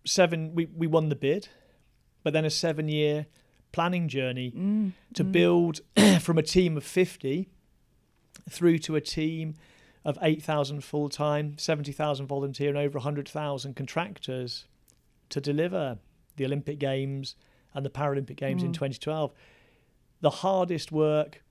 seven. 0.07 0.55
We 0.55 0.67
we 0.67 0.87
won 0.87 1.11
the 1.11 1.17
bid, 1.17 1.49
but 2.23 2.33
then 2.33 2.45
a 2.45 2.51
seven-year 2.51 3.27
planning 3.73 4.09
journey 4.09 4.53
mm, 4.53 4.93
to 5.15 5.23
mm. 5.23 5.33
build 5.33 5.81
from 6.21 6.39
a 6.39 6.43
team 6.43 6.79
of 6.79 6.85
fifty 6.85 7.51
through 8.49 8.79
to 8.79 8.97
a 8.97 9.01
team 9.01 9.55
of 10.07 10.17
8,000 10.23 10.85
full 10.85 11.09
time, 11.09 11.59
70,000 11.59 12.27
volunteer, 12.27 12.69
and 12.69 12.79
over 12.79 12.97
100,000 12.99 13.75
contractors 13.75 14.65
to 15.29 15.41
deliver 15.41 15.99
the 16.37 16.45
Olympic 16.45 16.79
Games 16.79 17.35
and 17.75 17.85
the 17.85 17.91
Paralympic 17.91 18.37
Games 18.37 18.63
mm. 18.63 18.67
in 18.67 18.73
2012. 18.73 19.33
The 20.21 20.31
hardest 20.31 20.93
work 20.93 21.43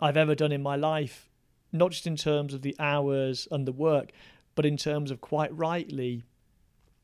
I've 0.00 0.16
ever 0.16 0.34
done 0.34 0.50
in 0.50 0.60
my 0.60 0.74
life, 0.74 1.30
not 1.72 1.92
just 1.92 2.04
in 2.04 2.16
terms 2.16 2.52
of 2.52 2.62
the 2.62 2.74
hours 2.80 3.46
and 3.52 3.64
the 3.64 3.72
work, 3.72 4.10
but 4.56 4.66
in 4.66 4.76
terms 4.76 5.12
of 5.12 5.20
quite 5.20 5.56
rightly 5.56 6.24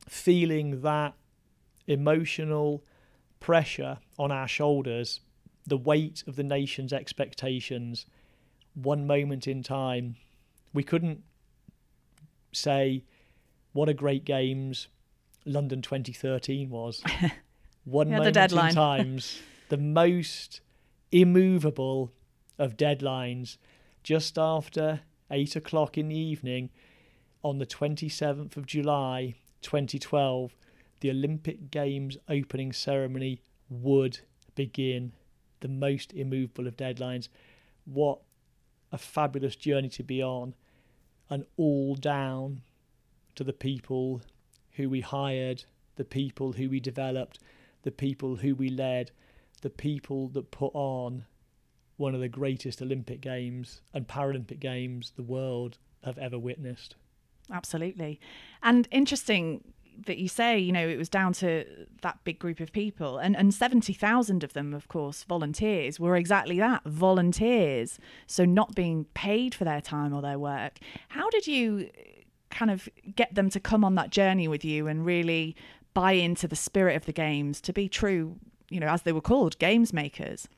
feeling 0.08 0.82
that 0.82 1.14
emotional 1.86 2.82
pressure 3.38 3.98
on 4.18 4.32
our 4.32 4.48
shoulders, 4.48 5.20
the 5.64 5.76
weight 5.76 6.24
of 6.26 6.34
the 6.34 6.42
nation's 6.42 6.92
expectations, 6.92 8.06
one 8.74 9.06
moment 9.06 9.46
in 9.46 9.62
time 9.62 10.16
we 10.72 10.82
couldn't 10.82 11.22
say 12.52 13.04
what 13.72 13.88
a 13.88 13.94
great 13.94 14.24
games 14.24 14.88
London 15.44 15.82
2013 15.82 16.70
was. 16.70 17.02
One 17.84 18.08
yeah, 18.08 18.18
moment 18.18 18.34
the 18.34 18.40
deadline. 18.40 18.68
in 18.68 18.74
times, 18.74 19.40
the 19.68 19.78
most 19.78 20.60
immovable 21.12 22.12
of 22.58 22.76
deadlines, 22.76 23.56
just 24.02 24.38
after 24.38 25.00
eight 25.30 25.56
o'clock 25.56 25.96
in 25.96 26.08
the 26.08 26.18
evening 26.18 26.70
on 27.42 27.58
the 27.58 27.66
27th 27.66 28.56
of 28.56 28.66
July 28.66 29.34
2012, 29.62 30.54
the 31.00 31.10
Olympic 31.10 31.70
Games 31.70 32.16
opening 32.28 32.72
ceremony 32.72 33.40
would 33.68 34.20
begin. 34.54 35.12
The 35.60 35.68
most 35.68 36.12
immovable 36.12 36.66
of 36.66 36.76
deadlines. 36.76 37.28
What 37.84 38.20
a 38.92 38.98
fabulous 38.98 39.56
journey 39.56 39.88
to 39.90 40.02
be 40.02 40.22
on, 40.22 40.54
and 41.30 41.44
all 41.56 41.94
down 41.94 42.60
to 43.36 43.44
the 43.44 43.52
people 43.52 44.20
who 44.72 44.90
we 44.90 45.00
hired, 45.00 45.64
the 45.96 46.04
people 46.04 46.52
who 46.52 46.68
we 46.68 46.80
developed, 46.80 47.38
the 47.82 47.90
people 47.90 48.36
who 48.36 48.54
we 48.54 48.68
led, 48.68 49.10
the 49.62 49.70
people 49.70 50.28
that 50.28 50.50
put 50.50 50.72
on 50.74 51.24
one 51.96 52.14
of 52.14 52.20
the 52.20 52.28
greatest 52.28 52.82
Olympic 52.82 53.20
Games 53.20 53.82
and 53.94 54.08
Paralympic 54.08 54.58
Games 54.58 55.12
the 55.16 55.22
world 55.22 55.78
have 56.02 56.18
ever 56.18 56.38
witnessed. 56.38 56.96
Absolutely. 57.52 58.20
And 58.62 58.88
interesting 58.90 59.72
that 60.06 60.18
you 60.18 60.28
say, 60.28 60.58
you 60.58 60.72
know, 60.72 60.86
it 60.88 60.98
was 60.98 61.08
down 61.08 61.32
to 61.34 61.64
that 62.02 62.18
big 62.24 62.38
group 62.38 62.60
of 62.60 62.72
people, 62.72 63.18
and 63.18 63.36
and 63.36 63.52
seventy 63.52 63.92
thousand 63.92 64.44
of 64.44 64.52
them, 64.52 64.74
of 64.74 64.88
course, 64.88 65.24
volunteers 65.24 66.00
were 66.00 66.16
exactly 66.16 66.58
that, 66.58 66.82
volunteers. 66.84 67.98
So 68.26 68.44
not 68.44 68.74
being 68.74 69.04
paid 69.14 69.54
for 69.54 69.64
their 69.64 69.80
time 69.80 70.14
or 70.14 70.22
their 70.22 70.38
work. 70.38 70.78
How 71.08 71.28
did 71.30 71.46
you 71.46 71.90
uh, 71.96 72.02
kind 72.50 72.70
of 72.70 72.88
get 73.14 73.34
them 73.34 73.50
to 73.50 73.60
come 73.60 73.84
on 73.84 73.94
that 73.94 74.10
journey 74.10 74.48
with 74.48 74.64
you 74.64 74.86
and 74.86 75.04
really 75.04 75.54
buy 75.94 76.12
into 76.12 76.48
the 76.48 76.56
spirit 76.56 76.96
of 76.96 77.04
the 77.06 77.12
games 77.12 77.60
to 77.60 77.72
be 77.72 77.88
true, 77.88 78.36
you 78.68 78.80
know, 78.80 78.88
as 78.88 79.02
they 79.02 79.12
were 79.12 79.20
called, 79.20 79.58
games 79.58 79.92
makers? 79.92 80.48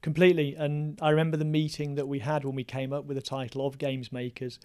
Completely. 0.00 0.54
And 0.54 0.98
I 1.00 1.10
remember 1.10 1.36
the 1.36 1.44
meeting 1.44 1.94
that 1.94 2.08
we 2.08 2.18
had 2.18 2.44
when 2.44 2.54
we 2.54 2.64
came 2.64 2.92
up 2.92 3.04
with 3.04 3.16
the 3.16 3.22
title 3.22 3.64
of 3.66 3.78
Games 3.78 4.10
Makers, 4.10 4.58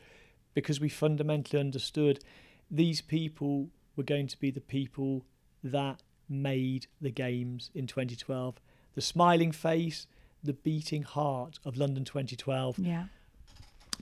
because 0.53 0.79
we 0.79 0.89
fundamentally 0.89 1.59
understood 1.59 2.23
these 2.71 3.01
people 3.01 3.69
were 3.97 4.03
going 4.03 4.27
to 4.27 4.39
be 4.39 4.51
the 4.51 4.61
people 4.61 5.25
that 5.63 6.01
made 6.29 6.87
the 7.01 7.11
games 7.11 7.71
in 7.73 7.87
2012. 7.87 8.55
The 8.95 9.01
smiling 9.01 9.51
face, 9.51 10.07
the 10.43 10.53
beating 10.53 11.03
heart 11.03 11.59
of 11.65 11.75
London 11.75 12.05
2012. 12.05 12.79
Yeah. 12.79 13.05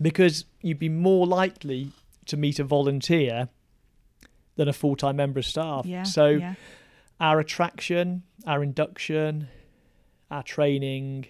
Because 0.01 0.45
you'd 0.61 0.79
be 0.79 0.89
more 0.89 1.25
likely 1.25 1.91
to 2.25 2.37
meet 2.37 2.59
a 2.59 2.63
volunteer 2.63 3.49
than 4.55 4.67
a 4.67 4.73
full 4.73 4.95
time 4.95 5.15
member 5.15 5.39
of 5.39 5.45
staff. 5.45 5.85
Yeah. 5.85 6.03
So 6.03 6.27
yeah. 6.27 6.55
our 7.19 7.39
attraction, 7.39 8.23
our 8.45 8.61
induction, 8.61 9.47
our 10.29 10.43
training 10.43 11.27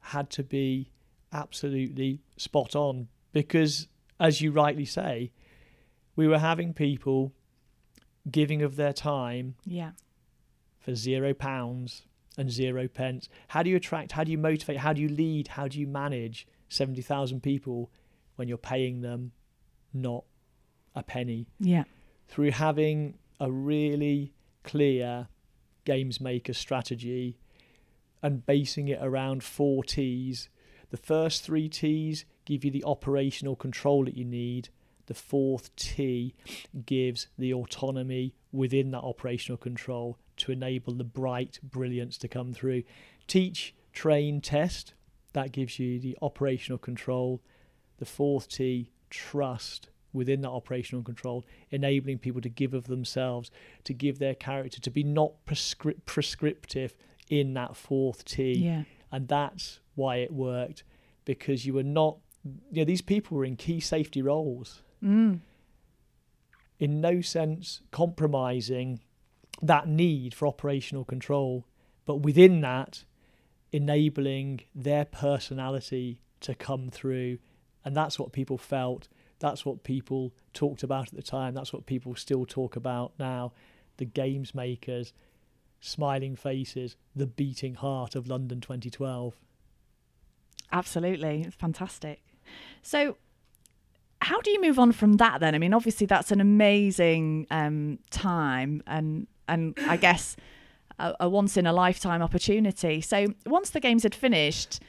had 0.00 0.30
to 0.30 0.42
be 0.42 0.90
absolutely 1.32 2.20
spot 2.36 2.76
on 2.76 3.08
because, 3.32 3.88
as 4.20 4.40
you 4.40 4.52
rightly 4.52 4.84
say, 4.84 5.32
we 6.14 6.28
were 6.28 6.38
having 6.38 6.72
people 6.72 7.32
giving 8.30 8.62
of 8.62 8.76
their 8.76 8.92
time 8.92 9.54
yeah. 9.64 9.90
for 10.78 10.94
zero 10.94 11.34
pounds 11.34 12.02
and 12.36 12.50
zero 12.50 12.88
pence. 12.88 13.28
How 13.48 13.62
do 13.62 13.70
you 13.70 13.76
attract? 13.76 14.12
How 14.12 14.24
do 14.24 14.32
you 14.32 14.38
motivate? 14.38 14.78
How 14.78 14.92
do 14.92 15.00
you 15.00 15.08
lead? 15.08 15.48
How 15.48 15.68
do 15.68 15.78
you 15.78 15.86
manage 15.86 16.46
70,000 16.68 17.42
people 17.42 17.90
when 18.36 18.48
you're 18.48 18.58
paying 18.58 19.00
them 19.00 19.32
not 19.92 20.24
a 20.94 21.02
penny? 21.02 21.46
Yeah. 21.60 21.84
Through 22.28 22.52
having 22.52 23.18
a 23.38 23.50
really 23.50 24.32
clear 24.62 25.28
games 25.84 26.20
maker 26.20 26.54
strategy 26.54 27.38
and 28.22 28.46
basing 28.46 28.88
it 28.88 28.98
around 29.02 29.42
four 29.42 29.84
T's. 29.84 30.48
The 30.90 30.96
first 30.96 31.44
three 31.44 31.68
T's 31.68 32.24
give 32.44 32.64
you 32.64 32.70
the 32.70 32.84
operational 32.84 33.56
control 33.56 34.04
that 34.06 34.16
you 34.16 34.24
need 34.24 34.70
the 35.06 35.14
fourth 35.14 35.74
T 35.76 36.34
gives 36.86 37.28
the 37.38 37.52
autonomy 37.52 38.34
within 38.52 38.90
that 38.92 39.02
operational 39.02 39.58
control 39.58 40.18
to 40.36 40.52
enable 40.52 40.94
the 40.94 41.04
bright 41.04 41.58
brilliance 41.62 42.18
to 42.18 42.28
come 42.28 42.52
through. 42.52 42.82
Teach, 43.26 43.74
train, 43.92 44.40
test. 44.40 44.94
That 45.32 45.52
gives 45.52 45.78
you 45.78 45.98
the 45.98 46.16
operational 46.22 46.78
control. 46.78 47.42
The 47.98 48.04
fourth 48.04 48.48
T, 48.48 48.90
trust 49.10 49.88
within 50.12 50.42
that 50.42 50.50
operational 50.50 51.02
control, 51.02 51.44
enabling 51.70 52.18
people 52.18 52.40
to 52.40 52.48
give 52.48 52.72
of 52.72 52.84
themselves, 52.84 53.50
to 53.82 53.92
give 53.92 54.18
their 54.18 54.34
character, 54.34 54.80
to 54.80 54.90
be 54.90 55.02
not 55.02 55.32
prescri- 55.46 55.98
prescriptive 56.06 56.96
in 57.28 57.54
that 57.54 57.76
fourth 57.76 58.24
T. 58.24 58.52
Yeah. 58.54 58.84
And 59.10 59.28
that's 59.28 59.80
why 59.94 60.16
it 60.16 60.32
worked 60.32 60.84
because 61.24 61.66
you 61.66 61.74
were 61.74 61.82
not, 61.82 62.18
you 62.70 62.82
know, 62.82 62.84
these 62.84 63.02
people 63.02 63.36
were 63.36 63.44
in 63.44 63.56
key 63.56 63.80
safety 63.80 64.22
roles. 64.22 64.82
Mm. 65.04 65.40
In 66.78 67.00
no 67.00 67.20
sense 67.20 67.80
compromising 67.90 69.00
that 69.62 69.86
need 69.86 70.34
for 70.34 70.46
operational 70.46 71.04
control, 71.04 71.66
but 72.04 72.16
within 72.16 72.60
that, 72.62 73.04
enabling 73.72 74.60
their 74.74 75.04
personality 75.04 76.20
to 76.40 76.54
come 76.54 76.90
through. 76.90 77.38
And 77.84 77.96
that's 77.96 78.18
what 78.18 78.32
people 78.32 78.58
felt. 78.58 79.08
That's 79.38 79.64
what 79.64 79.82
people 79.82 80.32
talked 80.52 80.82
about 80.82 81.08
at 81.08 81.14
the 81.14 81.22
time. 81.22 81.54
That's 81.54 81.72
what 81.72 81.86
people 81.86 82.14
still 82.14 82.46
talk 82.46 82.76
about 82.76 83.12
now. 83.18 83.52
The 83.96 84.04
games 84.04 84.54
makers, 84.54 85.12
smiling 85.80 86.36
faces, 86.36 86.96
the 87.14 87.26
beating 87.26 87.74
heart 87.74 88.14
of 88.14 88.26
London 88.26 88.60
2012. 88.60 89.34
Absolutely. 90.72 91.42
It's 91.42 91.56
fantastic. 91.56 92.22
So, 92.82 93.16
how 94.24 94.40
do 94.40 94.50
you 94.50 94.60
move 94.60 94.78
on 94.78 94.90
from 94.92 95.14
that 95.14 95.40
then? 95.40 95.54
I 95.54 95.58
mean, 95.58 95.74
obviously 95.74 96.06
that's 96.06 96.32
an 96.32 96.40
amazing 96.40 97.46
um, 97.50 97.98
time 98.10 98.82
and 98.86 99.26
and 99.46 99.78
I 99.86 99.98
guess 99.98 100.36
a, 100.98 101.14
a 101.20 101.28
once 101.28 101.56
in 101.56 101.66
a 101.66 101.72
lifetime 101.72 102.22
opportunity. 102.22 103.00
So 103.02 103.26
once 103.44 103.70
the 103.70 103.80
games 103.80 104.02
had 104.02 104.14
finished, 104.14 104.80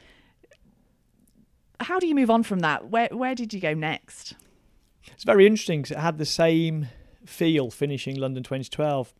how 1.80 1.98
do 1.98 2.06
you 2.06 2.14
move 2.14 2.30
on 2.30 2.42
from 2.42 2.60
that? 2.60 2.88
Where 2.88 3.08
where 3.12 3.34
did 3.34 3.52
you 3.52 3.60
go 3.60 3.74
next? 3.74 4.34
It's 5.12 5.24
very 5.24 5.46
interesting 5.46 5.82
because 5.82 5.96
it 5.96 6.00
had 6.00 6.18
the 6.18 6.24
same 6.24 6.88
feel 7.26 7.70
finishing 7.70 8.16
London 8.16 8.42
2012 8.42 9.12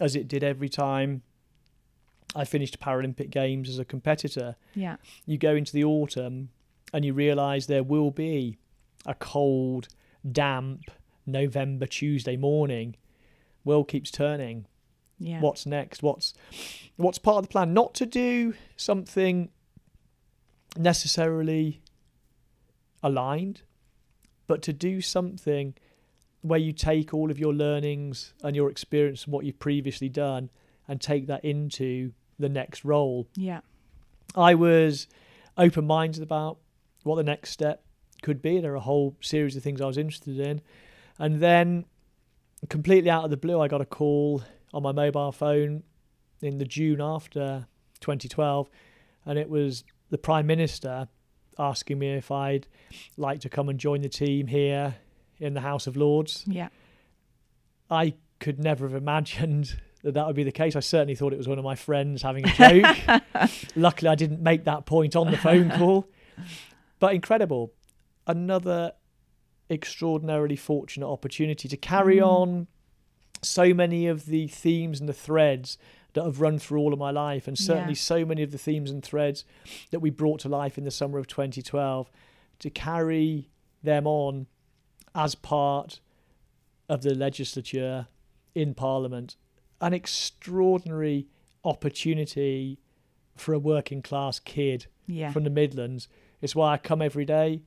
as 0.00 0.14
it 0.14 0.28
did 0.28 0.44
every 0.44 0.68
time 0.68 1.22
I 2.36 2.44
finished 2.44 2.78
Paralympic 2.78 3.30
Games 3.30 3.68
as 3.68 3.78
a 3.78 3.84
competitor. 3.84 4.56
Yeah. 4.74 4.96
You 5.26 5.38
go 5.38 5.56
into 5.56 5.72
the 5.72 5.84
autumn 5.84 6.50
and 6.92 7.04
you 7.04 7.12
realise 7.14 7.66
there 7.66 7.82
will 7.82 8.10
be 8.10 8.58
a 9.06 9.14
cold, 9.14 9.88
damp 10.30 10.90
November 11.26 11.86
Tuesday 11.86 12.36
morning. 12.36 12.96
World 13.64 13.88
keeps 13.88 14.10
turning. 14.10 14.66
Yeah. 15.18 15.40
What's 15.40 15.66
next? 15.66 16.02
What's 16.02 16.32
what's 16.96 17.18
part 17.18 17.38
of 17.38 17.44
the 17.44 17.48
plan? 17.48 17.74
Not 17.74 17.94
to 17.94 18.06
do 18.06 18.54
something 18.76 19.50
necessarily 20.76 21.82
aligned, 23.02 23.62
but 24.46 24.62
to 24.62 24.72
do 24.72 25.00
something 25.00 25.74
where 26.42 26.58
you 26.58 26.72
take 26.72 27.12
all 27.12 27.30
of 27.30 27.38
your 27.38 27.52
learnings 27.52 28.32
and 28.42 28.54
your 28.54 28.70
experience 28.70 29.24
and 29.24 29.32
what 29.32 29.44
you've 29.44 29.58
previously 29.58 30.08
done 30.08 30.50
and 30.86 31.00
take 31.00 31.26
that 31.26 31.44
into 31.44 32.12
the 32.38 32.48
next 32.48 32.84
role. 32.84 33.26
Yeah. 33.34 33.60
I 34.36 34.54
was 34.54 35.08
open 35.56 35.86
minded 35.86 36.22
about 36.22 36.58
what 37.02 37.16
the 37.16 37.24
next 37.24 37.50
step 37.50 37.82
could 38.22 38.42
be. 38.42 38.60
There 38.60 38.72
are 38.72 38.76
a 38.76 38.80
whole 38.80 39.16
series 39.20 39.56
of 39.56 39.62
things 39.62 39.80
I 39.80 39.86
was 39.86 39.98
interested 39.98 40.38
in. 40.38 40.60
And 41.18 41.40
then, 41.40 41.84
completely 42.68 43.10
out 43.10 43.24
of 43.24 43.30
the 43.30 43.36
blue, 43.36 43.60
I 43.60 43.68
got 43.68 43.80
a 43.80 43.86
call 43.86 44.42
on 44.72 44.82
my 44.82 44.92
mobile 44.92 45.32
phone 45.32 45.82
in 46.40 46.58
the 46.58 46.64
June 46.64 47.00
after 47.00 47.66
2012, 48.00 48.68
and 49.26 49.38
it 49.38 49.50
was 49.50 49.84
the 50.10 50.18
Prime 50.18 50.46
Minister 50.46 51.08
asking 51.58 51.98
me 51.98 52.14
if 52.14 52.30
I'd 52.30 52.68
like 53.16 53.40
to 53.40 53.48
come 53.48 53.68
and 53.68 53.78
join 53.78 54.02
the 54.02 54.08
team 54.08 54.46
here 54.46 54.96
in 55.38 55.54
the 55.54 55.60
House 55.60 55.86
of 55.86 55.96
Lords. 55.96 56.44
Yeah. 56.46 56.68
I 57.90 58.14
could 58.38 58.60
never 58.60 58.86
have 58.86 58.96
imagined 58.96 59.76
that 60.02 60.14
that 60.14 60.26
would 60.26 60.36
be 60.36 60.44
the 60.44 60.52
case. 60.52 60.76
I 60.76 60.80
certainly 60.80 61.14
thought 61.14 61.32
it 61.32 61.38
was 61.38 61.48
one 61.48 61.58
of 61.58 61.64
my 61.64 61.74
friends 61.74 62.22
having 62.22 62.46
a 62.48 62.52
joke. 62.52 63.50
Luckily, 63.76 64.08
I 64.08 64.14
didn't 64.14 64.40
make 64.40 64.64
that 64.64 64.86
point 64.86 65.16
on 65.16 65.30
the 65.30 65.36
phone 65.36 65.70
call. 65.70 66.08
But 67.00 67.14
incredible. 67.14 67.72
Another 68.28 68.92
extraordinarily 69.70 70.56
fortunate 70.56 71.08
opportunity 71.08 71.68
to 71.68 71.76
carry 71.76 72.16
Mm. 72.18 72.26
on 72.26 72.66
so 73.42 73.72
many 73.74 74.06
of 74.06 74.26
the 74.26 74.46
themes 74.48 75.00
and 75.00 75.08
the 75.08 75.12
threads 75.14 75.78
that 76.14 76.24
have 76.24 76.40
run 76.40 76.58
through 76.58 76.80
all 76.80 76.92
of 76.92 76.98
my 76.98 77.10
life, 77.10 77.46
and 77.48 77.56
certainly 77.58 77.90
Yeah. 77.92 77.98
so 78.00 78.24
many 78.24 78.42
of 78.42 78.50
the 78.50 78.58
themes 78.58 78.90
and 78.90 79.02
threads 79.02 79.44
that 79.90 80.00
we 80.00 80.10
brought 80.10 80.40
to 80.40 80.48
life 80.48 80.76
in 80.78 80.84
the 80.84 80.90
summer 80.90 81.18
of 81.18 81.26
2012 81.26 82.10
to 82.60 82.70
carry 82.70 83.48
them 83.82 84.06
on 84.06 84.46
as 85.14 85.34
part 85.34 86.00
of 86.88 87.02
the 87.02 87.14
legislature 87.14 88.08
in 88.54 88.74
Parliament. 88.74 89.36
An 89.80 89.92
extraordinary 89.94 91.28
opportunity 91.64 92.78
for 93.36 93.52
a 93.52 93.58
working 93.58 94.02
class 94.02 94.40
kid 94.40 94.86
Yeah. 95.06 95.30
from 95.30 95.44
the 95.44 95.50
Midlands. 95.50 96.08
It's 96.40 96.54
why 96.56 96.72
I 96.72 96.78
come 96.78 97.00
every 97.02 97.24
day. 97.24 97.62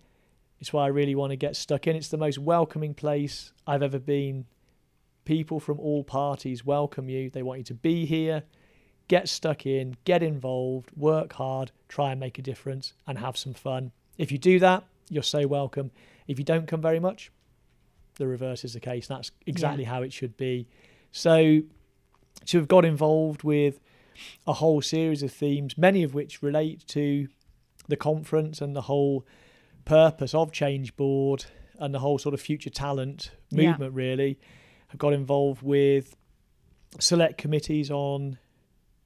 It's 0.62 0.72
why 0.72 0.86
I 0.86 0.90
really 0.90 1.16
want 1.16 1.32
to 1.32 1.36
get 1.36 1.56
stuck 1.56 1.88
in. 1.88 1.96
It's 1.96 2.10
the 2.10 2.18
most 2.18 2.38
welcoming 2.38 2.94
place 2.94 3.52
I've 3.66 3.82
ever 3.82 3.98
been. 3.98 4.46
People 5.26 5.60
from 5.60 5.80
all 5.80 6.04
parties 6.04 6.64
welcome 6.64 7.10
you. 7.10 7.32
They 7.32 7.42
want 7.42 7.58
you 7.58 7.64
to 7.66 7.74
be 7.74 8.06
here, 8.06 8.44
get 9.08 9.28
stuck 9.28 9.66
in, 9.66 9.98
get 10.06 10.22
involved, 10.22 10.92
work 10.96 11.34
hard, 11.34 11.72
try 11.90 12.12
and 12.12 12.20
make 12.20 12.38
a 12.38 12.44
difference, 12.44 12.94
and 13.08 13.18
have 13.18 13.38
some 13.38 13.56
fun. 13.56 13.92
If 14.20 14.32
you 14.32 14.38
do 14.38 14.60
that, 14.60 14.84
you're 15.10 15.24
so 15.24 15.48
welcome. 15.48 15.90
If 16.28 16.38
you 16.38 16.46
don't 16.46 16.68
come 16.68 16.82
very 16.82 17.00
much, 17.00 17.32
the 18.16 18.28
reverse 18.28 18.64
is 18.64 18.74
the 18.74 18.80
case. 18.80 19.08
That's 19.08 19.32
exactly 19.48 19.86
how 19.86 20.04
it 20.04 20.14
should 20.14 20.38
be. 20.38 20.68
So, 21.12 21.64
to 22.46 22.58
have 22.60 22.68
got 22.68 22.86
involved 22.86 23.42
with 23.42 23.80
a 24.46 24.54
whole 24.54 24.84
series 24.84 25.24
of 25.24 25.34
themes, 25.34 25.76
many 25.76 26.04
of 26.04 26.14
which 26.14 26.44
relate 26.44 26.86
to 26.90 27.30
the 27.88 27.96
conference 27.96 28.62
and 28.62 28.76
the 28.76 28.82
whole 28.82 29.26
purpose 29.86 30.34
of 30.34 30.52
Changeboard 30.52 31.46
and 31.80 31.94
the 31.94 32.00
whole 32.00 32.18
sort 32.18 32.34
of 32.34 32.42
future 32.42 32.70
talent 32.70 33.32
Yeah. 33.50 33.72
movement, 33.72 33.94
really. 33.94 34.40
I've 34.92 34.98
got 35.00 35.14
involved 35.14 35.62
with 35.62 36.16
select 37.00 37.38
committees 37.38 37.90
on 37.90 38.38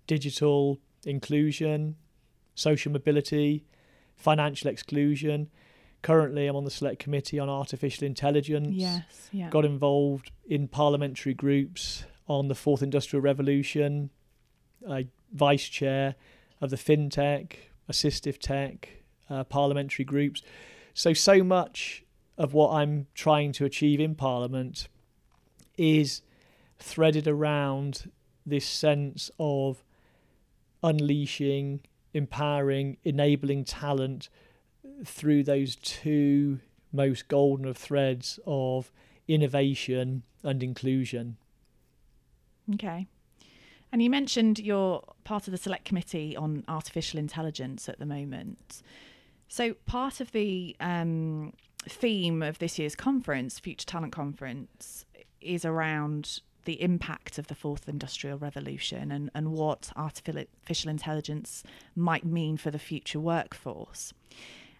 digital 0.07 0.79
inclusion, 1.05 1.95
social 2.55 2.91
mobility, 2.91 3.65
financial 4.15 4.69
exclusion. 4.69 5.49
Currently, 6.01 6.47
I'm 6.47 6.55
on 6.55 6.63
the 6.65 6.71
select 6.71 6.99
committee 6.99 7.39
on 7.39 7.49
artificial 7.49 8.05
intelligence 8.05 8.69
Yes. 8.71 9.29
Yeah. 9.31 9.49
got 9.49 9.65
involved 9.65 10.31
in 10.47 10.67
parliamentary 10.67 11.33
groups 11.33 12.05
on 12.27 12.47
the 12.47 12.55
fourth 12.55 12.81
industrial 12.81 13.21
revolution 13.21 14.09
I 14.87 15.07
vice 15.31 15.67
chair 15.67 16.15
of 16.61 16.69
the 16.69 16.75
fintech 16.75 17.53
assistive 17.89 18.37
tech 18.39 18.89
uh, 19.29 19.43
parliamentary 19.43 20.05
groups 20.05 20.41
so 20.93 21.13
so 21.13 21.43
much 21.43 22.03
of 22.37 22.53
what 22.53 22.71
i'm 22.71 23.07
trying 23.13 23.51
to 23.51 23.65
achieve 23.65 23.99
in 23.99 24.15
parliament 24.15 24.87
is 25.77 26.21
threaded 26.79 27.27
around 27.27 28.11
this 28.45 28.65
sense 28.65 29.31
of 29.39 29.83
unleashing 30.83 31.79
empowering 32.13 32.97
enabling 33.03 33.63
talent 33.63 34.29
through 35.03 35.43
those 35.43 35.75
two 35.75 36.59
most 36.91 37.27
golden 37.27 37.65
of 37.65 37.77
threads 37.77 38.39
of 38.45 38.91
innovation 39.27 40.23
and 40.43 40.63
inclusion. 40.63 41.37
Okay. 42.73 43.07
And 43.91 44.01
you 44.01 44.09
mentioned 44.09 44.59
you're 44.59 45.03
part 45.23 45.47
of 45.47 45.51
the 45.51 45.57
select 45.57 45.85
committee 45.85 46.35
on 46.35 46.63
artificial 46.67 47.19
intelligence 47.19 47.87
at 47.87 47.99
the 47.99 48.05
moment. 48.05 48.81
So, 49.47 49.75
part 49.85 50.21
of 50.21 50.31
the 50.31 50.75
um, 50.79 51.53
theme 51.87 52.41
of 52.41 52.59
this 52.59 52.79
year's 52.79 52.95
conference, 52.95 53.59
Future 53.59 53.85
Talent 53.85 54.11
Conference, 54.11 55.05
is 55.39 55.65
around 55.65 56.39
the 56.65 56.81
impact 56.81 57.37
of 57.37 57.47
the 57.47 57.55
fourth 57.55 57.87
industrial 57.87 58.39
revolution 58.39 59.11
and, 59.11 59.29
and 59.35 59.53
what 59.53 59.91
artificial 59.95 60.89
intelligence 60.89 61.63
might 61.95 62.25
mean 62.25 62.57
for 62.57 62.71
the 62.71 62.79
future 62.79 63.19
workforce. 63.19 64.13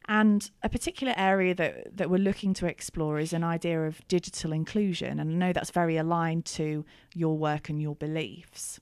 And 0.08 0.50
a 0.62 0.70
particular 0.70 1.14
area 1.18 1.56
that, 1.56 1.98
that 1.98 2.10
we're 2.10 2.18
looking 2.18 2.54
to 2.56 2.68
explore 2.68 3.20
is 3.20 3.34
an 3.34 3.44
idea 3.44 3.84
of 3.86 4.08
digital 4.08 4.52
inclusion. 4.52 5.20
And 5.20 5.32
I 5.32 5.48
know 5.48 5.54
that's 5.54 5.72
very 5.72 5.98
aligned 5.98 6.46
to 6.46 6.86
your 7.14 7.38
work 7.38 7.70
and 7.70 7.82
your 7.82 7.96
beliefs. 7.96 8.80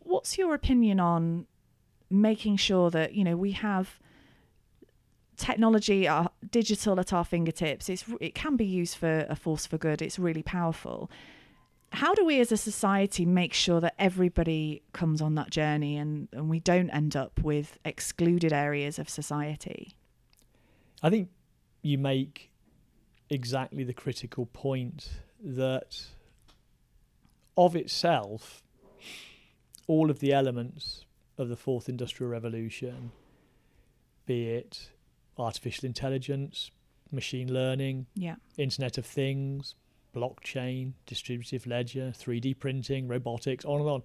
What's 0.00 0.38
your 0.38 0.54
opinion 0.54 1.00
on 1.00 1.46
making 2.10 2.58
sure 2.58 2.90
that, 2.90 3.14
you 3.14 3.24
know, 3.24 3.36
we 3.36 3.52
have 3.52 3.98
technology, 5.42 6.06
our 6.06 6.30
digital 6.50 7.00
at 7.00 7.12
our 7.12 7.24
fingertips? 7.24 7.88
It's, 7.88 8.04
it 8.20 8.34
can 8.34 8.56
be 8.56 8.64
used 8.64 8.96
for 8.96 9.26
a 9.28 9.36
force 9.36 9.66
for 9.66 9.76
good, 9.76 10.00
it's 10.00 10.18
really 10.18 10.42
powerful. 10.42 11.10
How 11.90 12.14
do 12.14 12.24
we 12.24 12.40
as 12.40 12.50
a 12.50 12.56
society 12.56 13.26
make 13.26 13.52
sure 13.52 13.80
that 13.80 13.94
everybody 13.98 14.82
comes 14.94 15.20
on 15.20 15.34
that 15.34 15.50
journey 15.50 15.98
and, 15.98 16.28
and 16.32 16.48
we 16.48 16.58
don't 16.58 16.88
end 16.88 17.16
up 17.16 17.42
with 17.42 17.78
excluded 17.84 18.52
areas 18.52 18.98
of 18.98 19.10
society? 19.10 19.94
I 21.02 21.10
think 21.10 21.28
you 21.82 21.98
make 21.98 22.50
exactly 23.28 23.84
the 23.84 23.92
critical 23.92 24.46
point 24.46 25.10
that 25.44 26.06
of 27.56 27.76
itself, 27.76 28.62
all 29.86 30.08
of 30.08 30.20
the 30.20 30.32
elements 30.32 31.04
of 31.36 31.48
the 31.48 31.56
fourth 31.56 31.88
industrial 31.88 32.30
revolution, 32.30 33.10
be 34.24 34.48
it 34.48 34.91
artificial 35.38 35.86
intelligence, 35.86 36.70
machine 37.10 37.52
learning, 37.52 38.06
Yeah. 38.14 38.36
Internet 38.56 38.98
of 38.98 39.06
Things, 39.06 39.74
blockchain, 40.14 40.92
distributive 41.06 41.66
ledger, 41.66 42.12
3D 42.14 42.54
printing, 42.54 43.08
robotics, 43.08 43.64
on 43.64 43.80
and 43.80 43.88
on. 43.88 44.02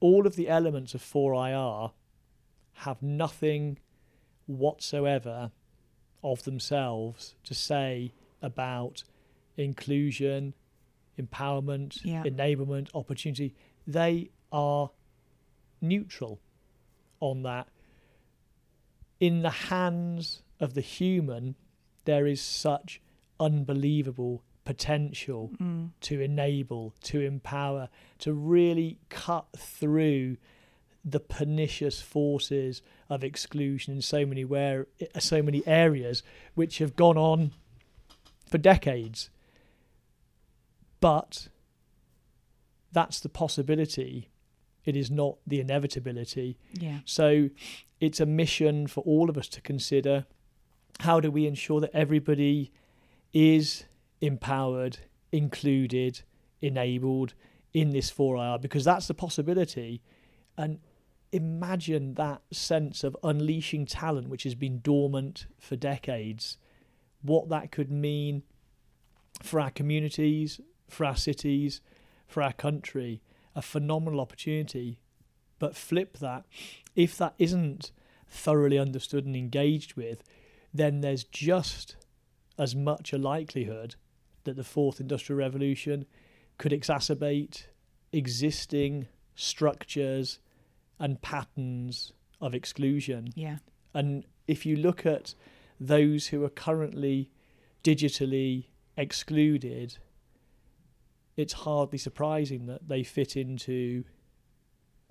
All 0.00 0.26
of 0.26 0.34
the 0.36 0.48
elements 0.48 0.94
of 0.94 1.00
4IR 1.02 1.92
have 2.74 3.02
nothing 3.02 3.78
whatsoever 4.46 5.52
of 6.24 6.42
themselves 6.44 7.34
to 7.44 7.54
say 7.54 8.12
about 8.40 9.04
inclusion, 9.56 10.54
empowerment, 11.18 12.04
Yeah. 12.04 12.24
enablement, 12.24 12.88
opportunity. 12.94 13.54
They 13.86 14.30
are 14.50 14.90
neutral 15.80 16.40
on 17.20 17.42
that. 17.42 17.68
In 19.22 19.42
the 19.42 19.50
hands 19.50 20.42
of 20.58 20.74
the 20.74 20.80
human, 20.80 21.54
there 22.06 22.26
is 22.26 22.40
such 22.40 23.00
unbelievable 23.38 24.42
potential 24.64 25.52
mm. 25.60 25.90
to 26.00 26.20
enable, 26.20 26.92
to 27.04 27.20
empower, 27.20 27.88
to 28.18 28.32
really 28.32 28.98
cut 29.10 29.46
through 29.56 30.38
the 31.04 31.20
pernicious 31.20 32.02
forces 32.02 32.82
of 33.08 33.22
exclusion 33.22 33.94
in 33.94 34.02
so 34.02 34.26
many 34.26 34.44
where 34.44 34.88
so 35.20 35.40
many 35.40 35.64
areas 35.68 36.24
which 36.54 36.78
have 36.78 36.96
gone 36.96 37.16
on 37.16 37.52
for 38.50 38.58
decades. 38.58 39.30
But 40.98 41.46
that's 42.90 43.20
the 43.20 43.28
possibility 43.28 44.31
it 44.84 44.96
is 44.96 45.10
not 45.10 45.36
the 45.46 45.60
inevitability. 45.60 46.56
Yeah. 46.72 46.98
so 47.04 47.50
it's 48.00 48.18
a 48.18 48.26
mission 48.26 48.88
for 48.88 49.00
all 49.02 49.30
of 49.30 49.38
us 49.38 49.48
to 49.48 49.60
consider. 49.60 50.26
How 51.00 51.20
do 51.20 51.30
we 51.30 51.46
ensure 51.46 51.80
that 51.80 51.90
everybody 51.94 52.72
is 53.32 53.84
empowered 54.20 54.98
included 55.30 56.22
enabled 56.60 57.34
in 57.72 57.90
this 57.90 58.10
4IR 58.10 58.60
because 58.60 58.84
that's 58.84 59.06
the 59.06 59.14
possibility. 59.14 60.02
And 60.56 60.78
imagine 61.32 62.14
that 62.14 62.42
sense 62.52 63.02
of 63.02 63.16
unleashing 63.22 63.86
talent 63.86 64.28
which 64.28 64.42
has 64.42 64.54
been 64.54 64.80
dormant 64.80 65.46
for 65.58 65.76
decades. 65.76 66.58
What 67.22 67.48
that 67.48 67.72
could 67.72 67.90
mean 67.90 68.42
for 69.42 69.60
our 69.60 69.70
communities 69.70 70.60
for 70.88 71.06
our 71.06 71.16
cities 71.16 71.80
for 72.26 72.42
our 72.42 72.52
country 72.52 73.22
a 73.54 73.62
phenomenal 73.62 74.20
opportunity 74.20 74.98
but 75.58 75.76
flip 75.76 76.18
that 76.18 76.44
if 76.96 77.16
that 77.16 77.34
isn't 77.38 77.92
thoroughly 78.28 78.78
understood 78.78 79.26
and 79.26 79.36
engaged 79.36 79.94
with 79.94 80.22
then 80.72 81.00
there's 81.00 81.24
just 81.24 81.96
as 82.58 82.74
much 82.74 83.12
a 83.12 83.18
likelihood 83.18 83.94
that 84.44 84.56
the 84.56 84.64
fourth 84.64 85.00
industrial 85.00 85.38
revolution 85.38 86.06
could 86.58 86.72
exacerbate 86.72 87.64
existing 88.12 89.06
structures 89.34 90.38
and 90.98 91.20
patterns 91.22 92.12
of 92.40 92.54
exclusion. 92.54 93.28
Yeah. 93.34 93.58
And 93.94 94.24
if 94.46 94.66
you 94.66 94.76
look 94.76 95.06
at 95.06 95.34
those 95.80 96.28
who 96.28 96.44
are 96.44 96.50
currently 96.50 97.30
digitally 97.82 98.66
excluded, 98.96 99.98
it's 101.36 101.52
hardly 101.52 101.98
surprising 101.98 102.66
that 102.66 102.88
they 102.88 103.02
fit 103.02 103.36
into 103.36 104.04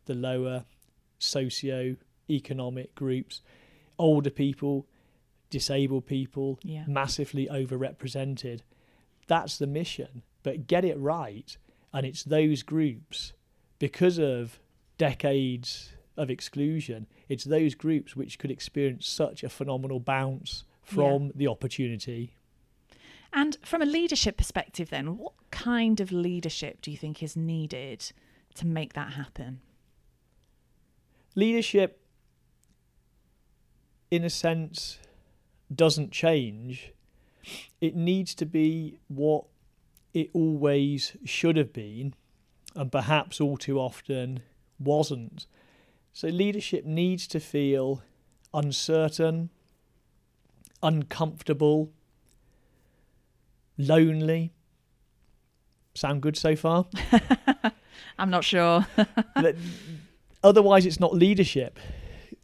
the 0.05 0.13
lower 0.13 0.65
socio-economic 1.19 2.95
groups, 2.95 3.41
older 3.97 4.29
people, 4.29 4.87
disabled 5.49 6.05
people, 6.05 6.59
Yeah. 6.63 6.85
massively 6.87 7.47
overrepresented. 7.47 8.61
That's 9.27 9.57
the 9.57 9.67
mission. 9.67 10.23
But 10.43 10.67
get 10.67 10.83
it 10.85 10.97
right, 10.97 11.55
and 11.93 12.05
it's 12.05 12.23
those 12.23 12.63
groups, 12.63 13.33
because 13.79 14.17
of 14.17 14.59
decades 14.97 15.93
of 16.17 16.29
exclusion, 16.29 17.07
it's 17.29 17.43
those 17.43 17.75
groups 17.75 18.15
which 18.15 18.37
could 18.39 18.51
experience 18.51 19.07
such 19.07 19.43
a 19.43 19.49
phenomenal 19.49 19.99
bounce 19.99 20.63
from 20.83 21.31
the 21.35 21.47
opportunity. 21.47 22.33
And 23.33 23.57
from 23.63 23.81
a 23.81 23.85
leadership 23.85 24.37
perspective, 24.37 24.89
then, 24.89 25.17
what 25.17 25.33
kind 25.51 25.99
of 25.99 26.11
leadership 26.11 26.81
do 26.81 26.91
you 26.91 26.97
think 26.97 27.23
is 27.23 27.35
needed 27.35 28.11
to 28.55 28.67
make 28.67 28.93
that 28.93 29.13
happen? 29.13 29.61
Leadership, 31.35 32.01
in 34.09 34.25
a 34.25 34.29
sense, 34.29 34.99
doesn't 35.73 36.11
change. 36.11 36.91
It 37.79 37.95
needs 37.95 38.35
to 38.35 38.45
be 38.45 38.99
what 39.07 39.45
it 40.13 40.29
always 40.33 41.15
should 41.23 41.55
have 41.55 41.71
been, 41.71 42.13
and 42.75 42.91
perhaps 42.91 43.39
all 43.39 43.55
too 43.55 43.79
often 43.79 44.41
wasn't. 44.77 45.45
So, 46.11 46.27
leadership 46.27 46.83
needs 46.83 47.27
to 47.27 47.39
feel 47.39 48.03
uncertain, 48.53 49.49
uncomfortable, 50.83 51.93
lonely. 53.77 54.53
Sound 55.93 56.21
good 56.21 56.37
so 56.37 56.55
far? 56.55 56.85
I'm 58.17 58.29
not 58.29 58.43
sure. 58.43 58.85
Otherwise, 60.43 60.85
it's 60.85 60.99
not 60.99 61.13
leadership. 61.13 61.79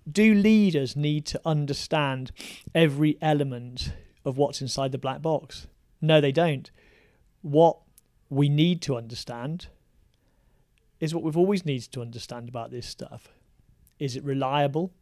Do 0.09 0.33
leaders 0.33 0.95
need 0.95 1.25
to 1.27 1.41
understand 1.45 2.31
every 2.75 3.17
element 3.21 3.93
of 4.25 4.37
what's 4.37 4.61
inside 4.61 4.91
the 4.91 4.97
black 4.97 5.21
box? 5.21 5.67
No, 6.01 6.21
they 6.21 6.31
don't. 6.31 6.69
What 7.41 7.77
we 8.29 8.49
need 8.49 8.81
to 8.83 8.95
understand 8.95 9.67
is 10.99 11.13
what 11.13 11.23
we've 11.23 11.37
always 11.37 11.65
needed 11.65 11.91
to 11.93 12.01
understand 12.01 12.49
about 12.49 12.71
this 12.71 12.87
stuff. 12.87 13.29
Is 13.99 14.15
it 14.15 14.23
reliable? 14.23 14.93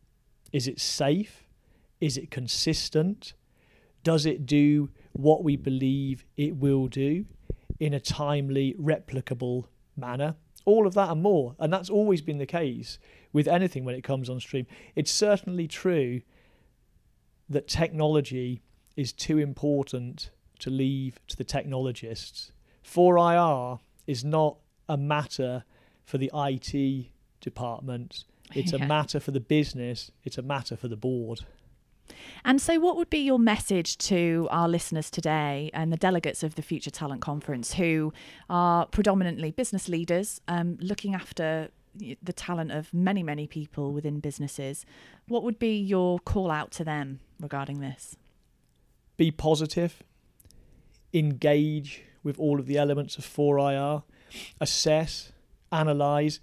Is 0.51 0.67
it 0.67 0.79
safe? 0.79 1.43
Is 1.99 2.17
it 2.17 2.31
consistent? 2.31 3.33
Does 4.03 4.25
it 4.25 4.45
do 4.45 4.89
what 5.15 5.43
we 5.43 5.55
believe 5.55 6.25
it 6.37 6.55
will 6.57 6.87
do 6.87 7.25
in 7.79 7.93
a 7.93 7.99
timely, 7.99 8.75
replicable 8.79 9.65
manner? 9.95 10.35
All 10.65 10.85
of 10.87 10.93
that 10.95 11.09
and 11.09 11.21
more. 11.21 11.55
And 11.59 11.71
that's 11.71 11.89
always 11.89 12.21
been 12.21 12.37
the 12.37 12.45
case 12.45 12.99
with 13.31 13.47
anything 13.47 13.85
when 13.85 13.95
it 13.95 14.03
comes 14.03 14.29
on 14.29 14.39
stream. 14.39 14.65
It's 14.95 15.11
certainly 15.11 15.67
true 15.67 16.21
that 17.49 17.67
technology 17.67 18.61
is 18.95 19.13
too 19.13 19.37
important 19.37 20.31
to 20.59 20.69
leave 20.69 21.19
to 21.27 21.37
the 21.37 21.43
technologists. 21.43 22.51
4IR 22.83 23.79
is 24.07 24.23
not 24.23 24.57
a 24.89 24.97
matter 24.97 25.63
for 26.03 26.17
the 26.17 26.31
IT 26.33 27.11
department. 27.41 28.23
It's 28.53 28.71
Yeah. 28.73 28.83
a 28.83 28.87
matter 28.95 29.19
for 29.19 29.31
the 29.31 29.39
business. 29.39 30.11
It's 30.23 30.37
a 30.37 30.41
matter 30.41 30.75
for 30.75 30.87
the 30.87 30.95
board. 30.97 31.41
And 32.43 32.61
so, 32.61 32.79
what 32.79 32.97
would 32.97 33.09
be 33.09 33.19
your 33.19 33.39
message 33.39 33.97
to 33.99 34.47
our 34.51 34.67
listeners 34.69 35.09
today 35.09 35.71
and 35.73 35.91
the 35.91 35.97
delegates 35.97 36.43
of 36.43 36.55
the 36.55 36.61
Future 36.61 36.91
Talent 36.91 37.21
Conference 37.21 37.73
who 37.73 38.13
are 38.49 38.85
predominantly 38.85 39.51
business 39.51 39.89
leaders 39.89 40.41
um, 40.47 40.77
looking 40.79 41.15
after 41.15 41.69
the 41.95 42.33
talent 42.33 42.71
of 42.71 42.93
many, 42.93 43.23
many 43.23 43.47
people 43.47 43.93
within 43.93 44.19
businesses? 44.19 44.85
What 45.27 45.43
would 45.43 45.57
be 45.57 45.77
your 45.77 46.19
call 46.19 46.51
out 46.51 46.71
to 46.71 46.83
them 46.83 47.21
regarding 47.39 47.79
this? 47.79 48.17
be 49.17 49.31
positive, 49.31 50.03
engage 51.13 52.03
with 52.23 52.39
all 52.39 52.59
of 52.59 52.65
the 52.65 52.77
elements 52.77 53.17
of 53.17 53.25
4IR, 53.25 54.03
assess, 54.59 55.31
analyze, 55.71 56.39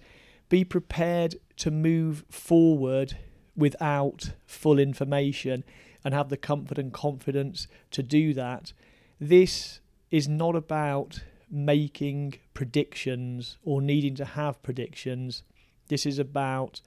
be 0.49 0.63
prepared 0.63 1.35
to 1.57 1.71
move 1.71 2.25
forward 2.29 3.17
without 3.55 4.31
full 4.45 4.79
information 4.79 5.63
and 6.03 6.13
have 6.13 6.29
the 6.29 6.37
comfort 6.37 6.77
and 6.77 6.91
confidence 6.91 7.67
to 7.91 8.03
do 8.03 8.33
that. 8.33 8.73
This 9.19 9.79
is 10.11 10.27
not 10.27 10.55
about 10.55 11.23
making 11.49 12.35
predictions 12.53 13.57
or 13.63 13.81
needing 13.81 14.15
to 14.15 14.25
have 14.25 14.61
predictions. 14.63 15.43
This 15.87 16.05
is 16.05 16.19
about 16.19 16.81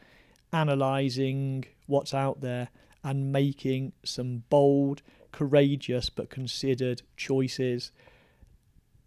analyzing 0.53 1.65
what's 1.87 2.13
out 2.13 2.41
there 2.41 2.69
and 3.05 3.33
making 3.33 3.93
some 4.05 4.43
bold, 4.51 5.03
courageous 5.31 6.11
but 6.11 6.31
considered 6.31 7.03
choices. 7.17 7.93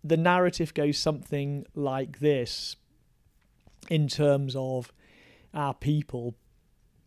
The 0.04 0.18
narrative 0.18 0.74
goes 0.74 0.98
something 0.98 1.66
like 1.76 2.20
this 2.20 2.78
in 3.90 4.08
terms 4.08 4.56
of 4.56 4.94
our 5.54 5.74
people. 5.74 6.36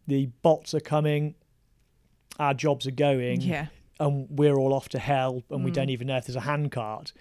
The 0.07 0.27
bots 0.43 0.75
are 0.75 0.81
coming, 0.81 1.35
our 2.39 2.55
jobs 2.55 2.87
are 2.87 2.91
going, 2.93 3.41
Yeah. 3.41 3.67
and 4.01 4.27
we're 4.31 4.57
all 4.57 4.73
off 4.75 4.89
to 4.91 4.99
hell 4.99 5.43
and 5.51 5.65
we 5.65 5.71
Mm. 5.71 5.75
don't 5.75 5.91
even 5.91 6.07
know 6.09 6.17
if 6.17 6.27
there's 6.27 6.37
a 6.37 6.41
handcart. 6.41 7.13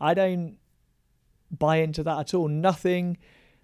I 0.00 0.14
don't 0.14 0.58
buy 1.50 1.76
into 1.76 2.02
that 2.02 2.18
at 2.18 2.34
all. 2.34 2.48
Nothing 2.48 3.18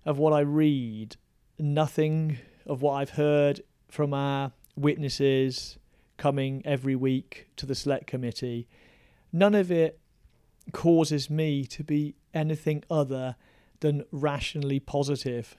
of 0.05 0.19
what 0.19 0.33
I 0.33 0.41
read, 0.41 1.17
nothing 1.59 2.39
of 2.67 2.81
what 2.83 2.93
I've 2.95 3.11
heard 3.11 3.63
from 3.89 4.15
our 4.15 4.53
witnesses 4.77 5.79
coming 6.17 6.63
every 6.65 6.95
week 6.97 7.49
to 7.57 7.67
the 7.67 7.75
select 7.75 8.07
committee, 8.07 8.69
none 9.33 9.55
of 9.55 9.71
it 9.73 9.99
causes 10.73 11.29
me 11.29 11.65
to 11.67 11.83
be 11.85 12.15
anything 12.33 12.83
other 12.89 13.37
than 13.81 14.05
rationally 14.11 14.81
positive. 14.81 15.57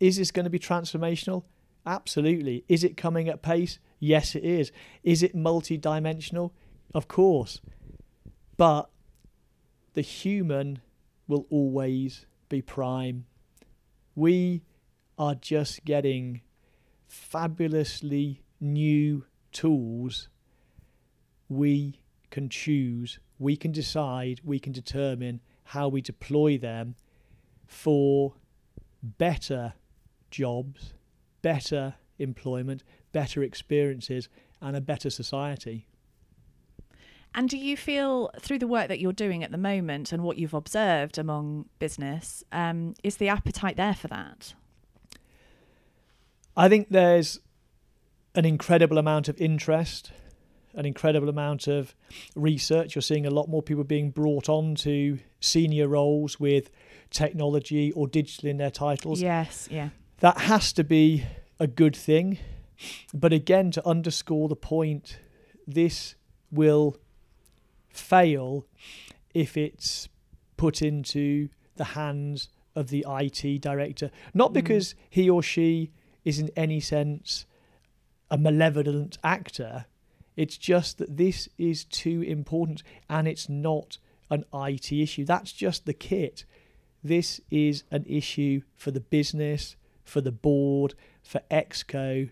Is 0.00 0.16
this 0.16 0.30
going 0.30 0.44
to 0.44 0.50
be 0.50 0.58
transformational? 0.58 1.44
Absolutely. 1.86 2.64
Is 2.68 2.82
it 2.82 2.96
coming 2.96 3.28
at 3.28 3.42
pace? 3.42 3.78
Yes, 4.00 4.34
it 4.34 4.44
is. 4.44 4.72
Is 5.04 5.22
it 5.22 5.34
multi-dimensional? 5.34 6.52
Of 6.92 7.06
course. 7.06 7.60
But 8.56 8.90
the 9.94 10.02
human 10.02 10.80
will 11.28 11.46
always 11.48 12.26
be 12.48 12.60
prime. 12.60 13.26
We 14.16 14.62
are 15.16 15.34
just 15.34 15.84
getting 15.84 16.42
fabulously 17.06 18.42
new 18.60 19.24
tools. 19.52 20.28
We 21.48 22.00
can 22.30 22.48
choose, 22.48 23.20
we 23.38 23.56
can 23.56 23.70
decide, 23.70 24.40
we 24.44 24.58
can 24.58 24.72
determine 24.72 25.40
how 25.64 25.88
we 25.88 26.00
deploy 26.00 26.58
them 26.58 26.96
for 27.66 28.34
better 29.02 29.74
jobs, 30.30 30.92
better 31.46 31.94
employment, 32.18 32.82
better 33.12 33.40
experiences, 33.40 34.28
and 34.60 34.76
a 34.76 34.80
better 34.80 35.08
society. 35.08 35.86
And 37.36 37.48
do 37.48 37.56
you 37.56 37.76
feel 37.76 38.32
through 38.40 38.58
the 38.58 38.66
work 38.66 38.88
that 38.88 38.98
you're 38.98 39.12
doing 39.12 39.44
at 39.44 39.52
the 39.52 39.58
moment 39.58 40.10
and 40.10 40.24
what 40.24 40.38
you've 40.38 40.54
observed 40.54 41.18
among 41.18 41.66
business, 41.78 42.42
um, 42.50 42.94
is 43.04 43.18
the 43.18 43.28
appetite 43.28 43.76
there 43.76 43.94
for 43.94 44.08
that? 44.08 44.54
I 46.56 46.68
think 46.68 46.88
there's 46.90 47.38
an 48.34 48.44
incredible 48.44 48.98
amount 48.98 49.28
of 49.28 49.40
interest, 49.40 50.10
an 50.74 50.84
incredible 50.84 51.28
amount 51.28 51.68
of 51.68 51.94
research. 52.34 52.96
You're 52.96 53.02
seeing 53.02 53.24
a 53.24 53.30
lot 53.30 53.48
more 53.48 53.62
people 53.62 53.84
being 53.84 54.10
brought 54.10 54.48
on 54.48 54.74
to 54.76 55.20
senior 55.38 55.86
roles 55.86 56.40
with 56.40 56.70
technology 57.10 57.92
or 57.92 58.08
digital 58.08 58.48
in 58.48 58.56
their 58.56 58.72
titles. 58.72 59.22
Yes, 59.22 59.68
yeah. 59.70 59.90
That 60.20 60.38
has 60.38 60.72
to 60.74 60.84
be 60.84 61.24
a 61.60 61.66
good 61.66 61.94
thing. 61.94 62.38
But 63.12 63.32
again, 63.32 63.70
to 63.72 63.86
underscore 63.86 64.48
the 64.48 64.56
point, 64.56 65.18
this 65.66 66.14
will 66.50 66.96
fail 67.88 68.66
if 69.34 69.56
it's 69.56 70.08
put 70.56 70.82
into 70.82 71.48
the 71.76 71.84
hands 71.84 72.48
of 72.74 72.88
the 72.88 73.04
IT 73.08 73.60
director. 73.60 74.10
Not 74.34 74.52
because 74.52 74.88
mm. 74.88 74.96
he 75.10 75.30
or 75.30 75.42
she 75.42 75.90
is 76.24 76.38
in 76.38 76.50
any 76.56 76.80
sense 76.80 77.46
a 78.30 78.36
malevolent 78.38 79.18
actor. 79.22 79.86
It's 80.36 80.58
just 80.58 80.98
that 80.98 81.16
this 81.16 81.48
is 81.56 81.84
too 81.84 82.22
important 82.22 82.82
and 83.08 83.26
it's 83.26 83.48
not 83.48 83.98
an 84.30 84.44
IT 84.52 84.92
issue. 84.92 85.24
That's 85.24 85.52
just 85.52 85.86
the 85.86 85.94
kit. 85.94 86.44
This 87.02 87.40
is 87.50 87.84
an 87.90 88.04
issue 88.06 88.62
for 88.76 88.90
the 88.90 89.00
business, 89.00 89.76
for 90.06 90.22
the 90.22 90.32
board, 90.32 90.94
for 91.22 91.42
Exco 91.50 92.30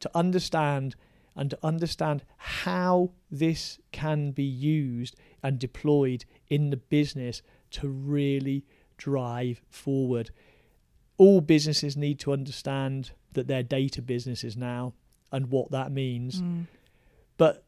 to 0.00 0.10
understand 0.14 0.94
and 1.34 1.48
to 1.50 1.58
understand 1.62 2.22
how 2.36 3.12
this 3.30 3.78
can 3.90 4.32
be 4.32 4.44
used 4.44 5.16
and 5.42 5.58
deployed 5.58 6.26
in 6.48 6.68
the 6.68 6.76
business 6.76 7.40
to 7.70 7.88
really 7.88 8.66
drive 8.98 9.62
forward. 9.70 10.30
All 11.16 11.40
businesses 11.40 11.96
need 11.96 12.18
to 12.20 12.32
understand 12.32 13.12
that 13.32 13.46
they're 13.46 13.62
data 13.62 14.02
businesses 14.02 14.56
now 14.56 14.92
and 15.30 15.50
what 15.50 15.70
that 15.70 15.90
means. 15.90 16.42
Mm. 16.42 16.66
But 17.38 17.64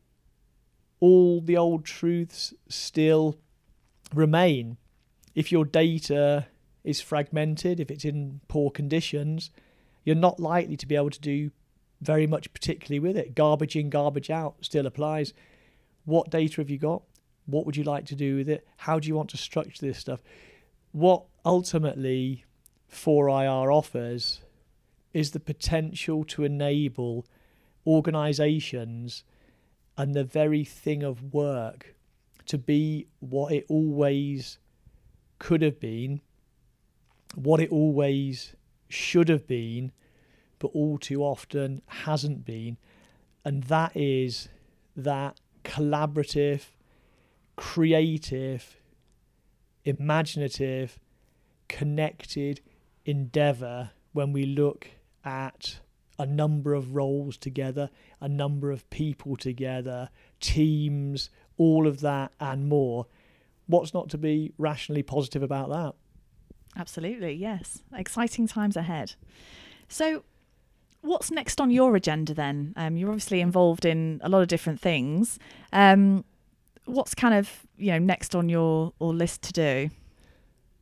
all 1.01 1.41
the 1.41 1.57
old 1.57 1.85
truths 1.85 2.53
still 2.69 3.39
remain. 4.15 4.77
If 5.35 5.51
your 5.51 5.65
data 5.65 6.47
is 6.85 7.01
fragmented, 7.01 7.81
if 7.81 7.91
it's 7.91 8.05
in 8.05 8.41
poor 8.49 8.71
conditions, 8.71 9.51
you're 10.05 10.15
not 10.15 10.39
likely 10.39 10.77
to 10.77 10.87
be 10.87 10.95
able 10.95 11.11
to 11.11 11.21
do 11.21 11.51
very 12.01 12.27
much 12.27 12.53
particularly 12.53 13.01
with 13.01 13.17
it. 13.17 13.35
Garbage 13.35 13.75
in, 13.75 13.89
garbage 13.91 14.31
out 14.31 14.57
still 14.61 14.87
applies. 14.87 15.33
What 16.05 16.31
data 16.31 16.61
have 16.61 16.71
you 16.71 16.79
got? 16.79 17.03
What 17.47 17.67
would 17.67 17.77
you 17.77 17.85
like 17.85 18.05
to 18.07 18.15
do 18.15 18.37
with 18.37 18.49
it? 18.49 18.67
How 18.77 18.99
do 18.99 19.09
you 19.09 19.15
want 19.15 19.31
to 19.31 19.37
structure 19.37 19.85
this 19.85 19.99
stuff? 19.99 20.23
What 20.93 21.25
ultimately 21.45 22.45
4IR 22.93 23.75
offers 23.75 24.43
is 25.13 25.31
the 25.31 25.41
potential 25.41 26.25
to 26.25 26.45
enable 26.45 27.27
organizations 27.87 29.25
and 29.97 30.15
the 30.15 30.25
very 30.25 30.65
thing 30.65 31.03
of 31.03 31.33
work 31.33 31.95
to 32.47 32.59
be 32.59 33.07
what 33.21 33.53
it 33.53 33.65
always 33.69 34.59
could 35.39 35.63
have 35.63 35.81
been, 35.81 36.21
what 37.37 37.61
it 37.61 37.71
always 37.71 38.55
should 38.89 39.29
have 39.29 39.47
been, 39.47 39.93
but 40.59 40.69
all 40.69 40.99
too 40.99 41.23
often 41.23 41.83
hasn't 41.87 42.45
been. 42.45 42.77
And 43.45 43.65
that 43.65 43.97
is 43.97 44.49
that 44.97 45.41
collaborative, 45.65 46.63
creative, 47.57 48.77
imaginative, 49.85 50.99
connected 51.69 52.61
endeavor 53.05 53.91
when 54.13 54.33
we 54.33 54.47
look 54.47 54.89
at 55.25 55.81
a 56.19 56.27
number 56.27 56.75
of 56.75 56.95
roles 56.95 57.37
together, 57.37 57.91
a 58.21 58.29
number 58.29 58.71
of 58.71 58.89
people 58.91 59.37
together, 59.37 60.09
teams, 60.41 61.31
all 61.57 61.87
of 61.87 62.01
that 62.01 62.33
and 62.39 62.69
more. 62.69 63.07
What's 63.67 63.95
not 63.95 64.11
to 64.11 64.19
be 64.19 64.53
rationally 64.59 65.03
positive 65.03 65.43
about 65.43 65.71
that? 65.71 65.95
Absolutely, 66.77 67.33
yes. 67.35 67.83
Exciting 67.95 68.47
times 68.47 68.77
ahead. 68.77 69.15
So, 69.89 70.25
what's 71.03 71.31
next 71.31 71.61
on 71.61 71.71
your 71.71 71.95
agenda 71.95 72.35
then? 72.35 72.73
Um, 72.77 72.97
you're 72.97 73.11
obviously 73.11 73.41
involved 73.41 73.85
in 73.85 74.21
a 74.25 74.29
lot 74.29 74.43
of 74.43 74.49
different 74.49 74.81
things. 74.81 75.39
Um, 75.73 76.25
what's 76.87 77.15
kind 77.15 77.35
of 77.35 77.67
you 77.77 77.93
know 77.93 77.99
next 77.99 78.35
on 78.35 78.49
your 78.49 78.93
or 78.99 79.15
list 79.15 79.43
to 79.43 79.53
do? 79.53 79.91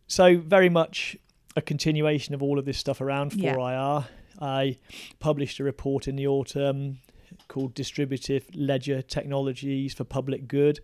So 0.07 0.37
very 0.39 0.69
much 0.69 1.17
a 1.57 1.63
continuation 1.63 2.35
of 2.35 2.43
all 2.43 2.59
of 2.59 2.65
this 2.65 2.79
stuff 2.79 3.01
around 3.01 3.33
4IR. 3.33 3.39
Yeah. 3.41 4.03
I 4.41 4.79
published 5.21 5.61
a 5.61 5.65
report 5.65 6.09
in 6.09 6.17
the 6.17 6.27
autumn 6.27 6.99
called 7.49 7.75
Distributive 7.75 8.45
Ledger 8.55 9.01
Technologies 9.03 9.95
for 9.95 10.05
Public 10.05 10.49
Good, 10.49 10.81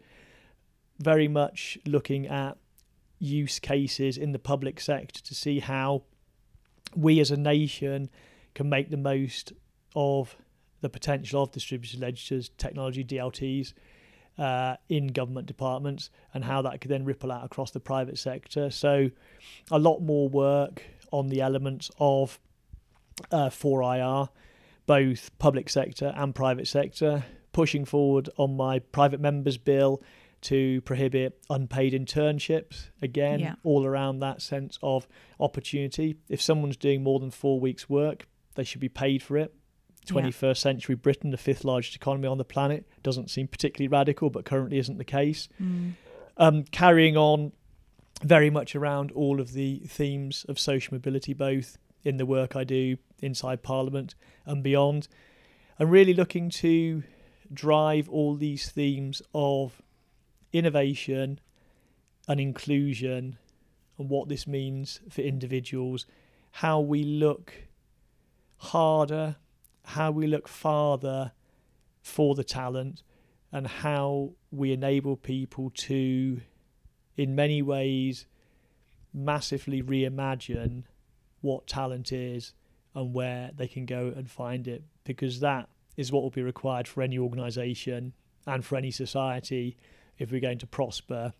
very 0.98 1.28
much 1.28 1.78
looking 1.86 2.26
at 2.26 2.56
use 3.18 3.58
cases 3.58 4.16
in 4.16 4.32
the 4.32 4.38
public 4.38 4.80
sector 4.80 5.22
to 5.22 5.34
see 5.34 5.58
how 5.58 6.02
we 6.94 7.20
as 7.20 7.30
a 7.30 7.36
nation 7.36 8.08
can 8.54 8.68
make 8.68 8.90
the 8.90 8.96
most 8.96 9.52
of 9.94 10.36
the 10.80 10.88
potential 10.88 11.42
of 11.42 11.52
distributed 11.52 12.00
ledgers, 12.00 12.50
technology, 12.56 13.04
DLTs 13.04 13.72
uh, 14.38 14.76
in 14.88 15.08
government 15.08 15.46
departments, 15.46 16.10
and 16.32 16.44
how 16.44 16.62
that 16.62 16.80
could 16.80 16.90
then 16.90 17.04
ripple 17.04 17.32
out 17.32 17.44
across 17.44 17.72
the 17.72 17.80
private 17.80 18.18
sector. 18.18 18.70
So, 18.70 19.10
a 19.70 19.78
lot 19.78 20.00
more 20.00 20.28
work 20.28 20.82
on 21.10 21.28
the 21.28 21.40
elements 21.40 21.90
of 21.98 22.38
uh, 23.32 23.48
4IR, 23.48 24.28
both 24.86 25.36
public 25.38 25.68
sector 25.68 26.12
and 26.16 26.34
private 26.34 26.68
sector, 26.68 27.24
pushing 27.52 27.84
forward 27.84 28.30
on 28.36 28.56
my 28.56 28.78
private 28.78 29.20
members 29.20 29.56
bill 29.56 30.00
to 30.40 30.80
prohibit 30.82 31.42
unpaid 31.50 31.92
internships 31.92 32.88
again 33.02 33.40
yeah. 33.40 33.54
all 33.64 33.84
around 33.84 34.20
that 34.20 34.40
sense 34.40 34.78
of 34.82 35.06
opportunity 35.40 36.16
if 36.28 36.40
someone's 36.40 36.76
doing 36.76 37.02
more 37.02 37.18
than 37.18 37.30
4 37.30 37.58
weeks 37.58 37.88
work 37.88 38.26
they 38.58 38.64
should 38.64 38.80
be 38.80 38.88
paid 38.88 39.22
for 39.22 39.36
it. 39.36 39.54
21st 40.06 40.42
yeah. 40.42 40.52
century 40.54 40.94
Britain, 40.96 41.30
the 41.30 41.36
fifth 41.36 41.64
largest 41.64 41.94
economy 41.94 42.26
on 42.26 42.38
the 42.38 42.44
planet, 42.44 42.84
doesn't 43.04 43.30
seem 43.30 43.46
particularly 43.46 43.86
radical, 43.86 44.30
but 44.30 44.44
currently 44.44 44.78
isn't 44.78 44.98
the 44.98 45.04
case. 45.04 45.48
Mm. 45.62 45.92
Um, 46.36 46.64
carrying 46.64 47.16
on 47.16 47.52
very 48.24 48.50
much 48.50 48.74
around 48.74 49.12
all 49.12 49.40
of 49.40 49.52
the 49.52 49.78
themes 49.86 50.44
of 50.48 50.58
social 50.58 50.94
mobility, 50.94 51.34
both 51.34 51.78
in 52.02 52.16
the 52.16 52.26
work 52.26 52.56
I 52.56 52.64
do 52.64 52.96
inside 53.20 53.62
Parliament 53.62 54.16
and 54.44 54.60
beyond, 54.60 55.06
and 55.78 55.88
really 55.88 56.14
looking 56.14 56.50
to 56.50 57.04
drive 57.52 58.08
all 58.08 58.34
these 58.34 58.70
themes 58.70 59.22
of 59.34 59.80
innovation 60.52 61.40
and 62.26 62.40
inclusion 62.40 63.38
and 63.98 64.08
what 64.08 64.28
this 64.28 64.46
means 64.46 65.00
for 65.08 65.22
individuals, 65.22 66.06
how 66.52 66.80
we 66.80 67.02
look 67.02 67.52
harder, 68.58 69.36
how 69.84 70.10
we 70.10 70.26
look 70.26 70.48
farther 70.48 71.32
for 72.00 72.34
the 72.34 72.44
talent, 72.44 73.02
and 73.50 73.66
how 73.66 74.32
we 74.50 74.72
enable 74.72 75.16
people 75.16 75.70
to, 75.70 76.40
in 77.16 77.34
many 77.34 77.62
ways, 77.62 78.26
massively 79.12 79.82
reimagine 79.82 80.84
what 81.40 81.66
talent 81.66 82.12
is 82.12 82.52
and 82.94 83.14
where 83.14 83.50
they 83.56 83.66
can 83.66 83.86
go 83.86 84.12
and 84.14 84.30
find 84.30 84.68
it, 84.68 84.82
because 85.04 85.40
that 85.40 85.68
is 85.96 86.12
what 86.12 86.22
will 86.22 86.30
be 86.30 86.42
required 86.42 86.86
for 86.86 87.02
any 87.02 87.18
organisation 87.18 88.12
and 88.46 88.64
for 88.64 88.76
any 88.76 88.90
society 88.90 89.76
if 90.18 90.30
we're 90.30 90.40
going 90.40 90.58
to 90.58 90.66
prosper 90.66 91.32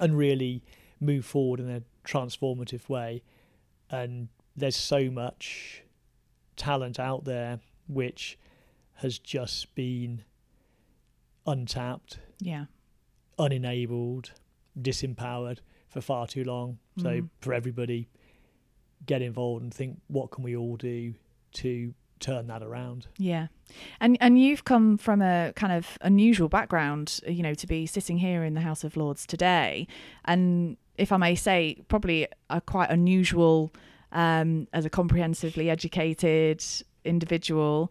and 0.00 0.16
really 0.16 0.62
move 1.00 1.24
forward 1.24 1.60
in 1.60 1.70
a 1.70 1.82
transformative 2.04 2.88
way. 2.88 3.22
And 3.90 4.28
there's 4.56 4.76
so 4.76 5.10
much 5.10 5.82
talent 6.56 7.00
out 7.00 7.24
there 7.24 7.60
which 7.88 8.38
has 8.96 9.18
just 9.18 9.74
been 9.74 10.22
untapped, 11.46 12.18
yeah, 12.38 12.66
unenabled, 13.38 14.32
disempowered 14.78 15.58
for 15.88 16.00
far 16.00 16.26
too 16.26 16.44
long. 16.44 16.78
Mm. 16.98 17.02
So 17.02 17.28
for 17.40 17.54
everybody, 17.54 18.08
get 19.06 19.22
involved 19.22 19.62
and 19.62 19.72
think, 19.72 20.00
what 20.08 20.30
can 20.30 20.44
we 20.44 20.54
all 20.54 20.76
do 20.76 21.14
to 21.54 21.94
turn 22.20 22.46
that 22.46 22.62
around? 22.62 23.06
Yeah, 23.18 23.48
and 24.00 24.16
and 24.20 24.40
you've 24.40 24.64
come 24.64 24.98
from 24.98 25.22
a 25.22 25.52
kind 25.56 25.72
of 25.72 25.98
unusual 26.00 26.48
background, 26.48 27.20
you 27.26 27.42
know, 27.42 27.54
to 27.54 27.66
be 27.66 27.86
sitting 27.86 28.18
here 28.18 28.44
in 28.44 28.54
the 28.54 28.60
House 28.60 28.84
of 28.84 28.96
Lords 28.96 29.26
today, 29.26 29.86
and 30.24 30.76
if 30.96 31.12
I 31.12 31.16
may 31.16 31.34
say, 31.34 31.82
probably 31.88 32.28
a 32.50 32.60
quite 32.60 32.90
unusual 32.90 33.72
um, 34.12 34.68
as 34.72 34.84
a 34.84 34.90
comprehensively 34.90 35.70
educated 35.70 36.62
individual. 37.04 37.90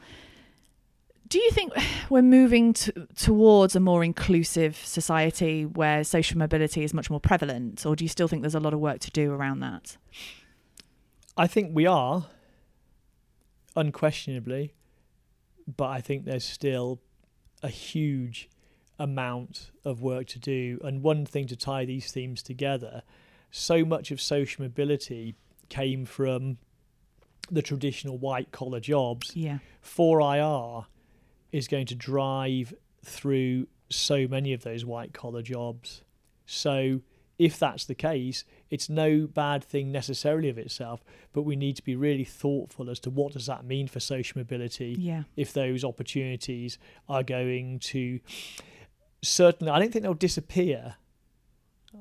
Do 1.27 1.37
you 1.37 1.51
think 1.51 1.73
we're 2.09 2.23
moving 2.23 2.73
to, 2.73 3.07
towards 3.15 3.75
a 3.75 3.79
more 3.79 4.03
inclusive 4.03 4.75
society 4.75 5.63
where 5.63 6.03
social 6.03 6.39
mobility 6.39 6.83
is 6.83 6.91
much 6.91 7.09
more 7.09 7.19
prevalent, 7.19 7.85
or 7.85 7.95
do 7.95 8.03
you 8.03 8.09
still 8.09 8.27
think 8.27 8.41
there's 8.41 8.55
a 8.55 8.59
lot 8.59 8.73
of 8.73 8.79
work 8.79 8.99
to 9.01 9.11
do 9.11 9.31
around 9.31 9.59
that? 9.59 9.97
I 11.37 11.45
think 11.45 11.75
we 11.75 11.85
are, 11.85 12.25
unquestionably, 13.75 14.73
but 15.77 15.87
I 15.87 16.01
think 16.01 16.25
there's 16.25 16.45
still 16.45 16.99
a 17.61 17.69
huge 17.69 18.49
amount 18.97 19.71
of 19.85 20.01
work 20.01 20.27
to 20.27 20.39
do. 20.39 20.79
And 20.83 21.01
one 21.01 21.25
thing 21.25 21.47
to 21.47 21.55
tie 21.55 21.85
these 21.85 22.11
themes 22.11 22.43
together 22.43 23.03
so 23.51 23.83
much 23.83 24.11
of 24.11 24.21
social 24.21 24.63
mobility 24.63 25.35
came 25.69 26.05
from 26.05 26.57
the 27.49 27.61
traditional 27.61 28.17
white 28.17 28.51
collar 28.51 28.79
jobs. 28.79 29.35
Yeah. 29.35 29.59
4IR 29.83 30.85
is 31.51 31.67
going 31.67 31.87
to 31.87 31.95
drive 31.95 32.73
through 33.03 33.67
so 33.89 34.27
many 34.27 34.53
of 34.53 34.63
those 34.63 34.85
white 34.85 35.13
collar 35.13 35.41
jobs. 35.41 36.03
So, 36.45 37.01
if 37.39 37.57
that's 37.57 37.85
the 37.85 37.95
case, 37.95 38.43
it's 38.69 38.89
no 38.89 39.25
bad 39.27 39.63
thing 39.63 39.91
necessarily 39.91 40.49
of 40.49 40.57
itself, 40.57 41.03
but 41.33 41.41
we 41.43 41.55
need 41.55 41.75
to 41.75 41.83
be 41.83 41.95
really 41.95 42.23
thoughtful 42.23 42.89
as 42.89 42.99
to 43.01 43.09
what 43.09 43.33
does 43.33 43.45
that 43.47 43.65
mean 43.65 43.87
for 43.87 43.99
social 43.99 44.37
mobility 44.39 44.95
Yeah. 44.99 45.23
if 45.35 45.51
those 45.53 45.83
opportunities 45.83 46.77
are 47.07 47.23
going 47.23 47.79
to 47.79 48.19
certainly 49.21 49.71
I 49.71 49.79
don't 49.79 49.91
think 49.91 50.03
they'll 50.03 50.13
disappear. 50.13 50.95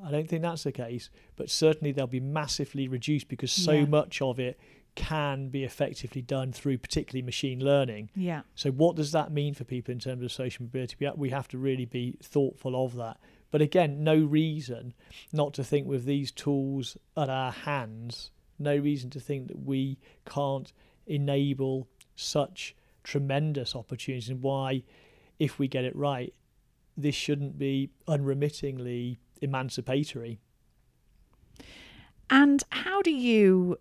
I 0.04 0.10
don't 0.10 0.28
think 0.28 0.42
that's 0.42 0.64
the 0.64 0.72
case, 0.72 1.08
but 1.36 1.48
certainly 1.50 1.92
they'll 1.92 2.06
be 2.06 2.20
massively 2.20 2.88
reduced 2.88 3.28
because 3.28 3.50
so 3.50 3.72
Yeah. 3.72 3.86
much 3.86 4.20
of 4.20 4.38
it 4.38 4.58
can 4.94 5.48
be 5.48 5.64
effectively 5.64 6.20
done 6.20 6.52
through 6.52 6.76
particularly 6.78 7.22
machine 7.22 7.64
learning. 7.64 8.10
Yeah. 8.14 8.42
So 8.54 8.70
what 8.70 8.96
does 8.96 9.12
that 9.12 9.32
mean 9.32 9.54
for 9.54 9.64
people 9.64 9.92
in 9.92 9.98
terms 10.00 10.22
of 10.24 10.32
social 10.32 10.64
mobility? 10.64 10.96
We 10.98 11.08
we 11.16 11.30
have 11.30 11.48
to 11.48 11.58
really 11.58 11.84
be 11.86 12.16
thoughtful 12.22 12.84
of 12.84 12.96
that. 12.96 13.18
But 13.50 13.62
again, 13.62 14.04
no 14.04 14.16
reason 14.16 14.94
not 15.32 15.54
to 15.54 15.64
think 15.64 15.86
with 15.86 16.04
these 16.04 16.30
tools 16.30 16.96
at 17.16 17.30
our 17.30 17.52
hands, 17.52 18.30
no 18.58 18.76
reason 18.76 19.10
to 19.10 19.20
think 19.20 19.48
that 19.48 19.64
we 19.64 19.98
can't 20.26 20.72
enable 21.06 21.88
such 22.14 22.74
tremendous 23.02 23.74
opportunities 23.74 24.28
and 24.28 24.42
why 24.42 24.82
if 25.38 25.58
we 25.58 25.68
get 25.68 25.84
it 25.84 25.96
right, 25.96 26.34
this 26.96 27.14
shouldn't 27.14 27.58
be 27.58 27.90
unremittingly 28.06 29.20
emancipatory. 29.40 30.38
And 32.28 32.62
how 32.70 33.00
do 33.02 33.10
you 33.10 33.78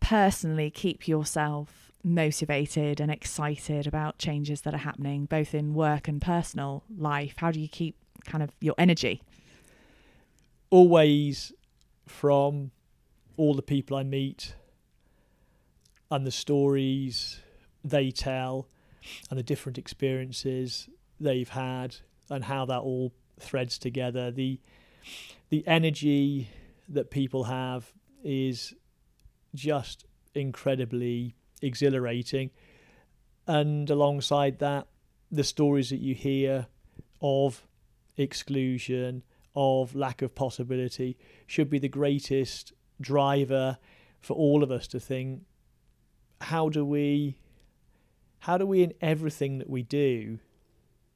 personally 0.00 0.70
keep 0.70 1.08
yourself 1.08 1.90
motivated 2.04 3.00
and 3.00 3.10
excited 3.10 3.86
about 3.86 4.18
changes 4.18 4.60
that 4.60 4.74
are 4.74 4.78
happening, 4.78 5.24
both 5.24 5.54
in 5.54 5.74
work 5.74 6.06
and 6.06 6.20
personal 6.22 6.84
life? 6.96 7.34
How 7.38 7.50
do 7.50 7.60
you 7.60 7.68
keep 7.68 7.96
kind 8.28 8.42
of 8.44 8.50
your 8.60 8.74
energy? 8.78 9.22
always 10.70 11.52
from 12.06 12.70
all 13.36 13.54
the 13.54 13.62
people 13.62 13.96
I 13.96 14.02
meet 14.02 14.54
and 16.10 16.26
the 16.26 16.30
stories 16.30 17.40
they 17.84 18.10
tell 18.10 18.68
and 19.30 19.38
the 19.38 19.42
different 19.42 19.78
experiences 19.78 20.88
they've 21.20 21.48
had 21.48 21.96
and 22.30 22.44
how 22.44 22.64
that 22.66 22.80
all 22.80 23.12
threads 23.40 23.78
together 23.78 24.30
the 24.30 24.60
the 25.48 25.66
energy 25.66 26.50
that 26.88 27.10
people 27.10 27.44
have 27.44 27.92
is 28.22 28.74
just 29.54 30.04
incredibly 30.34 31.34
exhilarating 31.62 32.50
and 33.46 33.88
alongside 33.88 34.58
that 34.58 34.86
the 35.30 35.44
stories 35.44 35.88
that 35.90 36.00
you 36.00 36.14
hear 36.14 36.66
of 37.22 37.66
exclusion 38.18 39.22
of 39.54 39.94
lack 39.94 40.22
of 40.22 40.34
possibility 40.34 41.16
should 41.46 41.70
be 41.70 41.78
the 41.78 41.88
greatest 41.88 42.72
driver 43.00 43.78
for 44.20 44.34
all 44.34 44.62
of 44.62 44.70
us 44.70 44.86
to 44.88 45.00
think 45.00 45.42
how 46.42 46.68
do 46.68 46.84
we 46.84 47.38
how 48.40 48.56
do 48.58 48.66
we 48.66 48.82
in 48.82 48.92
everything 49.00 49.58
that 49.58 49.68
we 49.70 49.82
do 49.82 50.38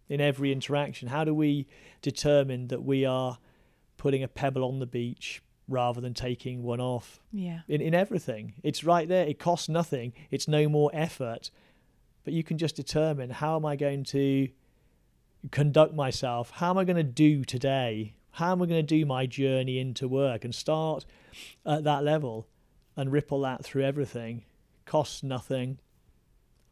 in 0.09 0.21
every 0.21 0.51
interaction 0.53 1.09
how 1.09 1.25
do 1.25 1.35
we 1.35 1.67
determine 2.01 2.69
that 2.69 2.83
we 2.83 3.05
are 3.05 3.39
putting 3.97 4.23
a 4.23 4.29
pebble 4.29 4.65
on 4.65 4.79
the 4.81 4.87
beach 4.87 5.43
rather 5.69 6.01
than 6.01 6.13
taking 6.13 6.63
one 6.63 6.81
off 6.81 7.21
Yeah. 7.31 7.61
in, 7.69 7.81
in 7.81 7.95
everything. 7.95 8.55
It's 8.65 8.83
right 8.83 9.09
there. 9.09 9.25
It 9.27 9.39
costs 9.39 9.69
nothing. 9.69 10.13
It's 10.31 10.49
no 10.49 10.69
more 10.69 10.91
effort. 10.93 11.53
But 12.25 12.35
you 12.35 12.43
can 12.43 12.59
just 12.59 12.75
determine 12.75 13.31
how 13.31 13.55
am 13.57 13.65
I 13.65 13.77
going 13.77 14.03
to 14.07 14.49
conduct 15.51 15.95
myself? 15.95 16.51
How 16.51 16.71
am 16.71 16.79
I 16.79 16.85
going 16.85 16.97
to 16.97 17.03
do 17.03 17.45
today? 17.45 18.15
How 18.33 18.53
am 18.53 18.63
I 18.63 18.67
going 18.67 18.87
to 18.87 18.99
do 18.99 19.05
my 19.05 19.27
journey 19.27 19.79
into 19.79 20.09
work 20.09 20.45
and 20.45 20.55
start 20.55 21.05
at 21.67 21.85
that 21.85 22.05
level 22.05 22.47
and 22.97 23.13
ripple 23.13 23.41
that 23.41 23.65
through 23.65 23.85
everything? 23.85 24.45
Costs 24.87 25.23
nothing. 25.23 25.79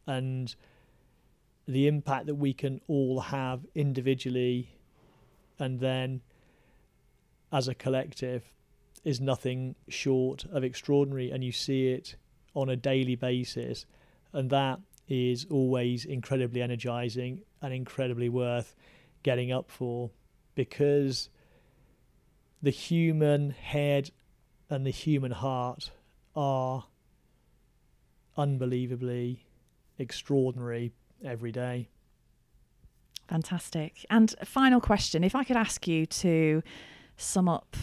And 0.07 0.55
the 1.67 1.87
impact 1.87 2.25
that 2.25 2.35
we 2.35 2.53
can 2.53 2.81
all 2.87 3.19
have 3.19 3.65
individually 3.75 4.71
and 5.59 5.79
then 5.79 6.21
as 7.51 7.67
a 7.67 7.75
collective 7.75 8.43
is 9.03 9.21
nothing 9.21 9.75
short 9.87 10.45
of 10.51 10.63
extraordinary, 10.63 11.31
and 11.31 11.43
you 11.43 11.51
see 11.51 11.89
it 11.89 12.15
on 12.53 12.69
a 12.69 12.75
daily 12.75 13.15
basis, 13.15 13.85
and 14.33 14.49
that 14.49 14.79
is 15.11 15.45
always 15.49 16.05
incredibly 16.05 16.61
energizing 16.61 17.41
and 17.61 17.73
incredibly 17.73 18.29
worth 18.29 18.73
getting 19.23 19.51
up 19.51 19.69
for 19.69 20.09
because 20.55 21.29
the 22.63 22.69
human 22.69 23.49
head 23.49 24.09
and 24.69 24.85
the 24.85 24.91
human 24.91 25.33
heart 25.33 25.91
are 26.33 26.85
unbelievably 28.37 29.43
extraordinary 29.97 30.93
every 31.25 31.51
day. 31.51 31.89
Fantastic. 33.27 34.05
And 34.09 34.33
final 34.45 34.79
question 34.79 35.25
if 35.25 35.35
I 35.35 35.43
could 35.43 35.57
ask 35.57 35.89
you 35.89 36.05
to 36.05 36.63
sum 37.17 37.49
up 37.49 37.75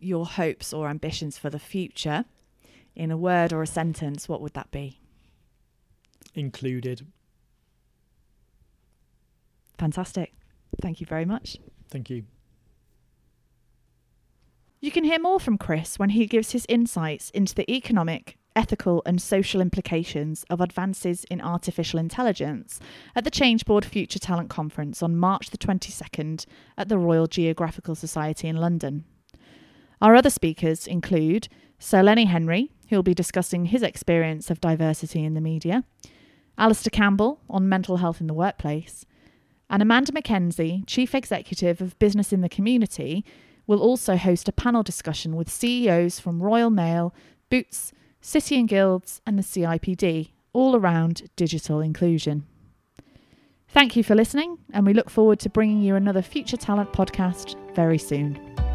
your 0.00 0.26
hopes 0.26 0.72
or 0.72 0.88
ambitions 0.88 1.38
for 1.38 1.48
the 1.48 1.60
future 1.60 2.24
in 2.96 3.12
a 3.12 3.16
word 3.16 3.52
or 3.52 3.62
a 3.62 3.68
sentence, 3.68 4.28
what 4.28 4.40
would 4.40 4.54
that 4.54 4.72
be? 4.72 4.98
Included. 6.34 7.06
Fantastic. 9.78 10.32
Thank 10.80 11.00
you 11.00 11.06
very 11.06 11.24
much. 11.24 11.58
Thank 11.90 12.10
you. 12.10 12.24
You 14.80 14.90
can 14.90 15.04
hear 15.04 15.18
more 15.18 15.40
from 15.40 15.58
Chris 15.58 15.98
when 15.98 16.10
he 16.10 16.26
gives 16.26 16.52
his 16.52 16.66
insights 16.68 17.30
into 17.30 17.54
the 17.54 17.70
economic, 17.70 18.38
ethical, 18.54 19.02
and 19.06 19.20
social 19.20 19.60
implications 19.60 20.44
of 20.50 20.60
advances 20.60 21.24
in 21.30 21.40
artificial 21.40 21.98
intelligence 21.98 22.78
at 23.14 23.24
the 23.24 23.30
Changeboard 23.30 23.84
Future 23.84 24.18
Talent 24.18 24.50
Conference 24.50 25.02
on 25.02 25.16
March 25.16 25.50
the 25.50 25.58
22nd 25.58 26.46
at 26.76 26.88
the 26.88 26.98
Royal 26.98 27.26
Geographical 27.26 27.94
Society 27.94 28.48
in 28.48 28.56
London. 28.56 29.04
Our 30.00 30.14
other 30.14 30.30
speakers 30.30 30.86
include 30.86 31.48
Sir 31.78 32.02
Lenny 32.02 32.26
Henry, 32.26 32.70
who 32.88 32.96
will 32.96 33.02
be 33.02 33.14
discussing 33.14 33.66
his 33.66 33.82
experience 33.82 34.50
of 34.50 34.60
diversity 34.60 35.24
in 35.24 35.34
the 35.34 35.40
media, 35.40 35.84
Alastair 36.58 36.90
Campbell 36.90 37.40
on 37.48 37.68
mental 37.68 37.98
health 37.98 38.20
in 38.20 38.26
the 38.26 38.34
workplace, 38.34 39.04
and 39.68 39.82
Amanda 39.82 40.12
Mackenzie, 40.12 40.84
Chief 40.86 41.14
Executive 41.14 41.80
of 41.80 41.98
Business 41.98 42.32
in 42.32 42.40
the 42.40 42.48
Community, 42.48 43.24
will 43.66 43.80
also 43.80 44.16
host 44.16 44.48
a 44.48 44.52
panel 44.52 44.82
discussion 44.82 45.36
with 45.36 45.50
CEOs 45.50 46.20
from 46.20 46.42
Royal 46.42 46.70
Mail, 46.70 47.12
Boots, 47.50 47.92
City 48.20 48.58
and 48.58 48.68
Guilds, 48.68 49.20
and 49.26 49.38
the 49.38 49.42
CIPD, 49.42 50.30
all 50.52 50.76
around 50.76 51.28
digital 51.36 51.80
inclusion. 51.80 52.46
Thank 53.68 53.96
you 53.96 54.02
for 54.02 54.14
listening, 54.14 54.58
and 54.72 54.86
we 54.86 54.94
look 54.94 55.10
forward 55.10 55.40
to 55.40 55.50
bringing 55.50 55.82
you 55.82 55.96
another 55.96 56.22
Future 56.22 56.56
Talent 56.56 56.92
podcast 56.92 57.56
very 57.74 57.98
soon. 57.98 58.65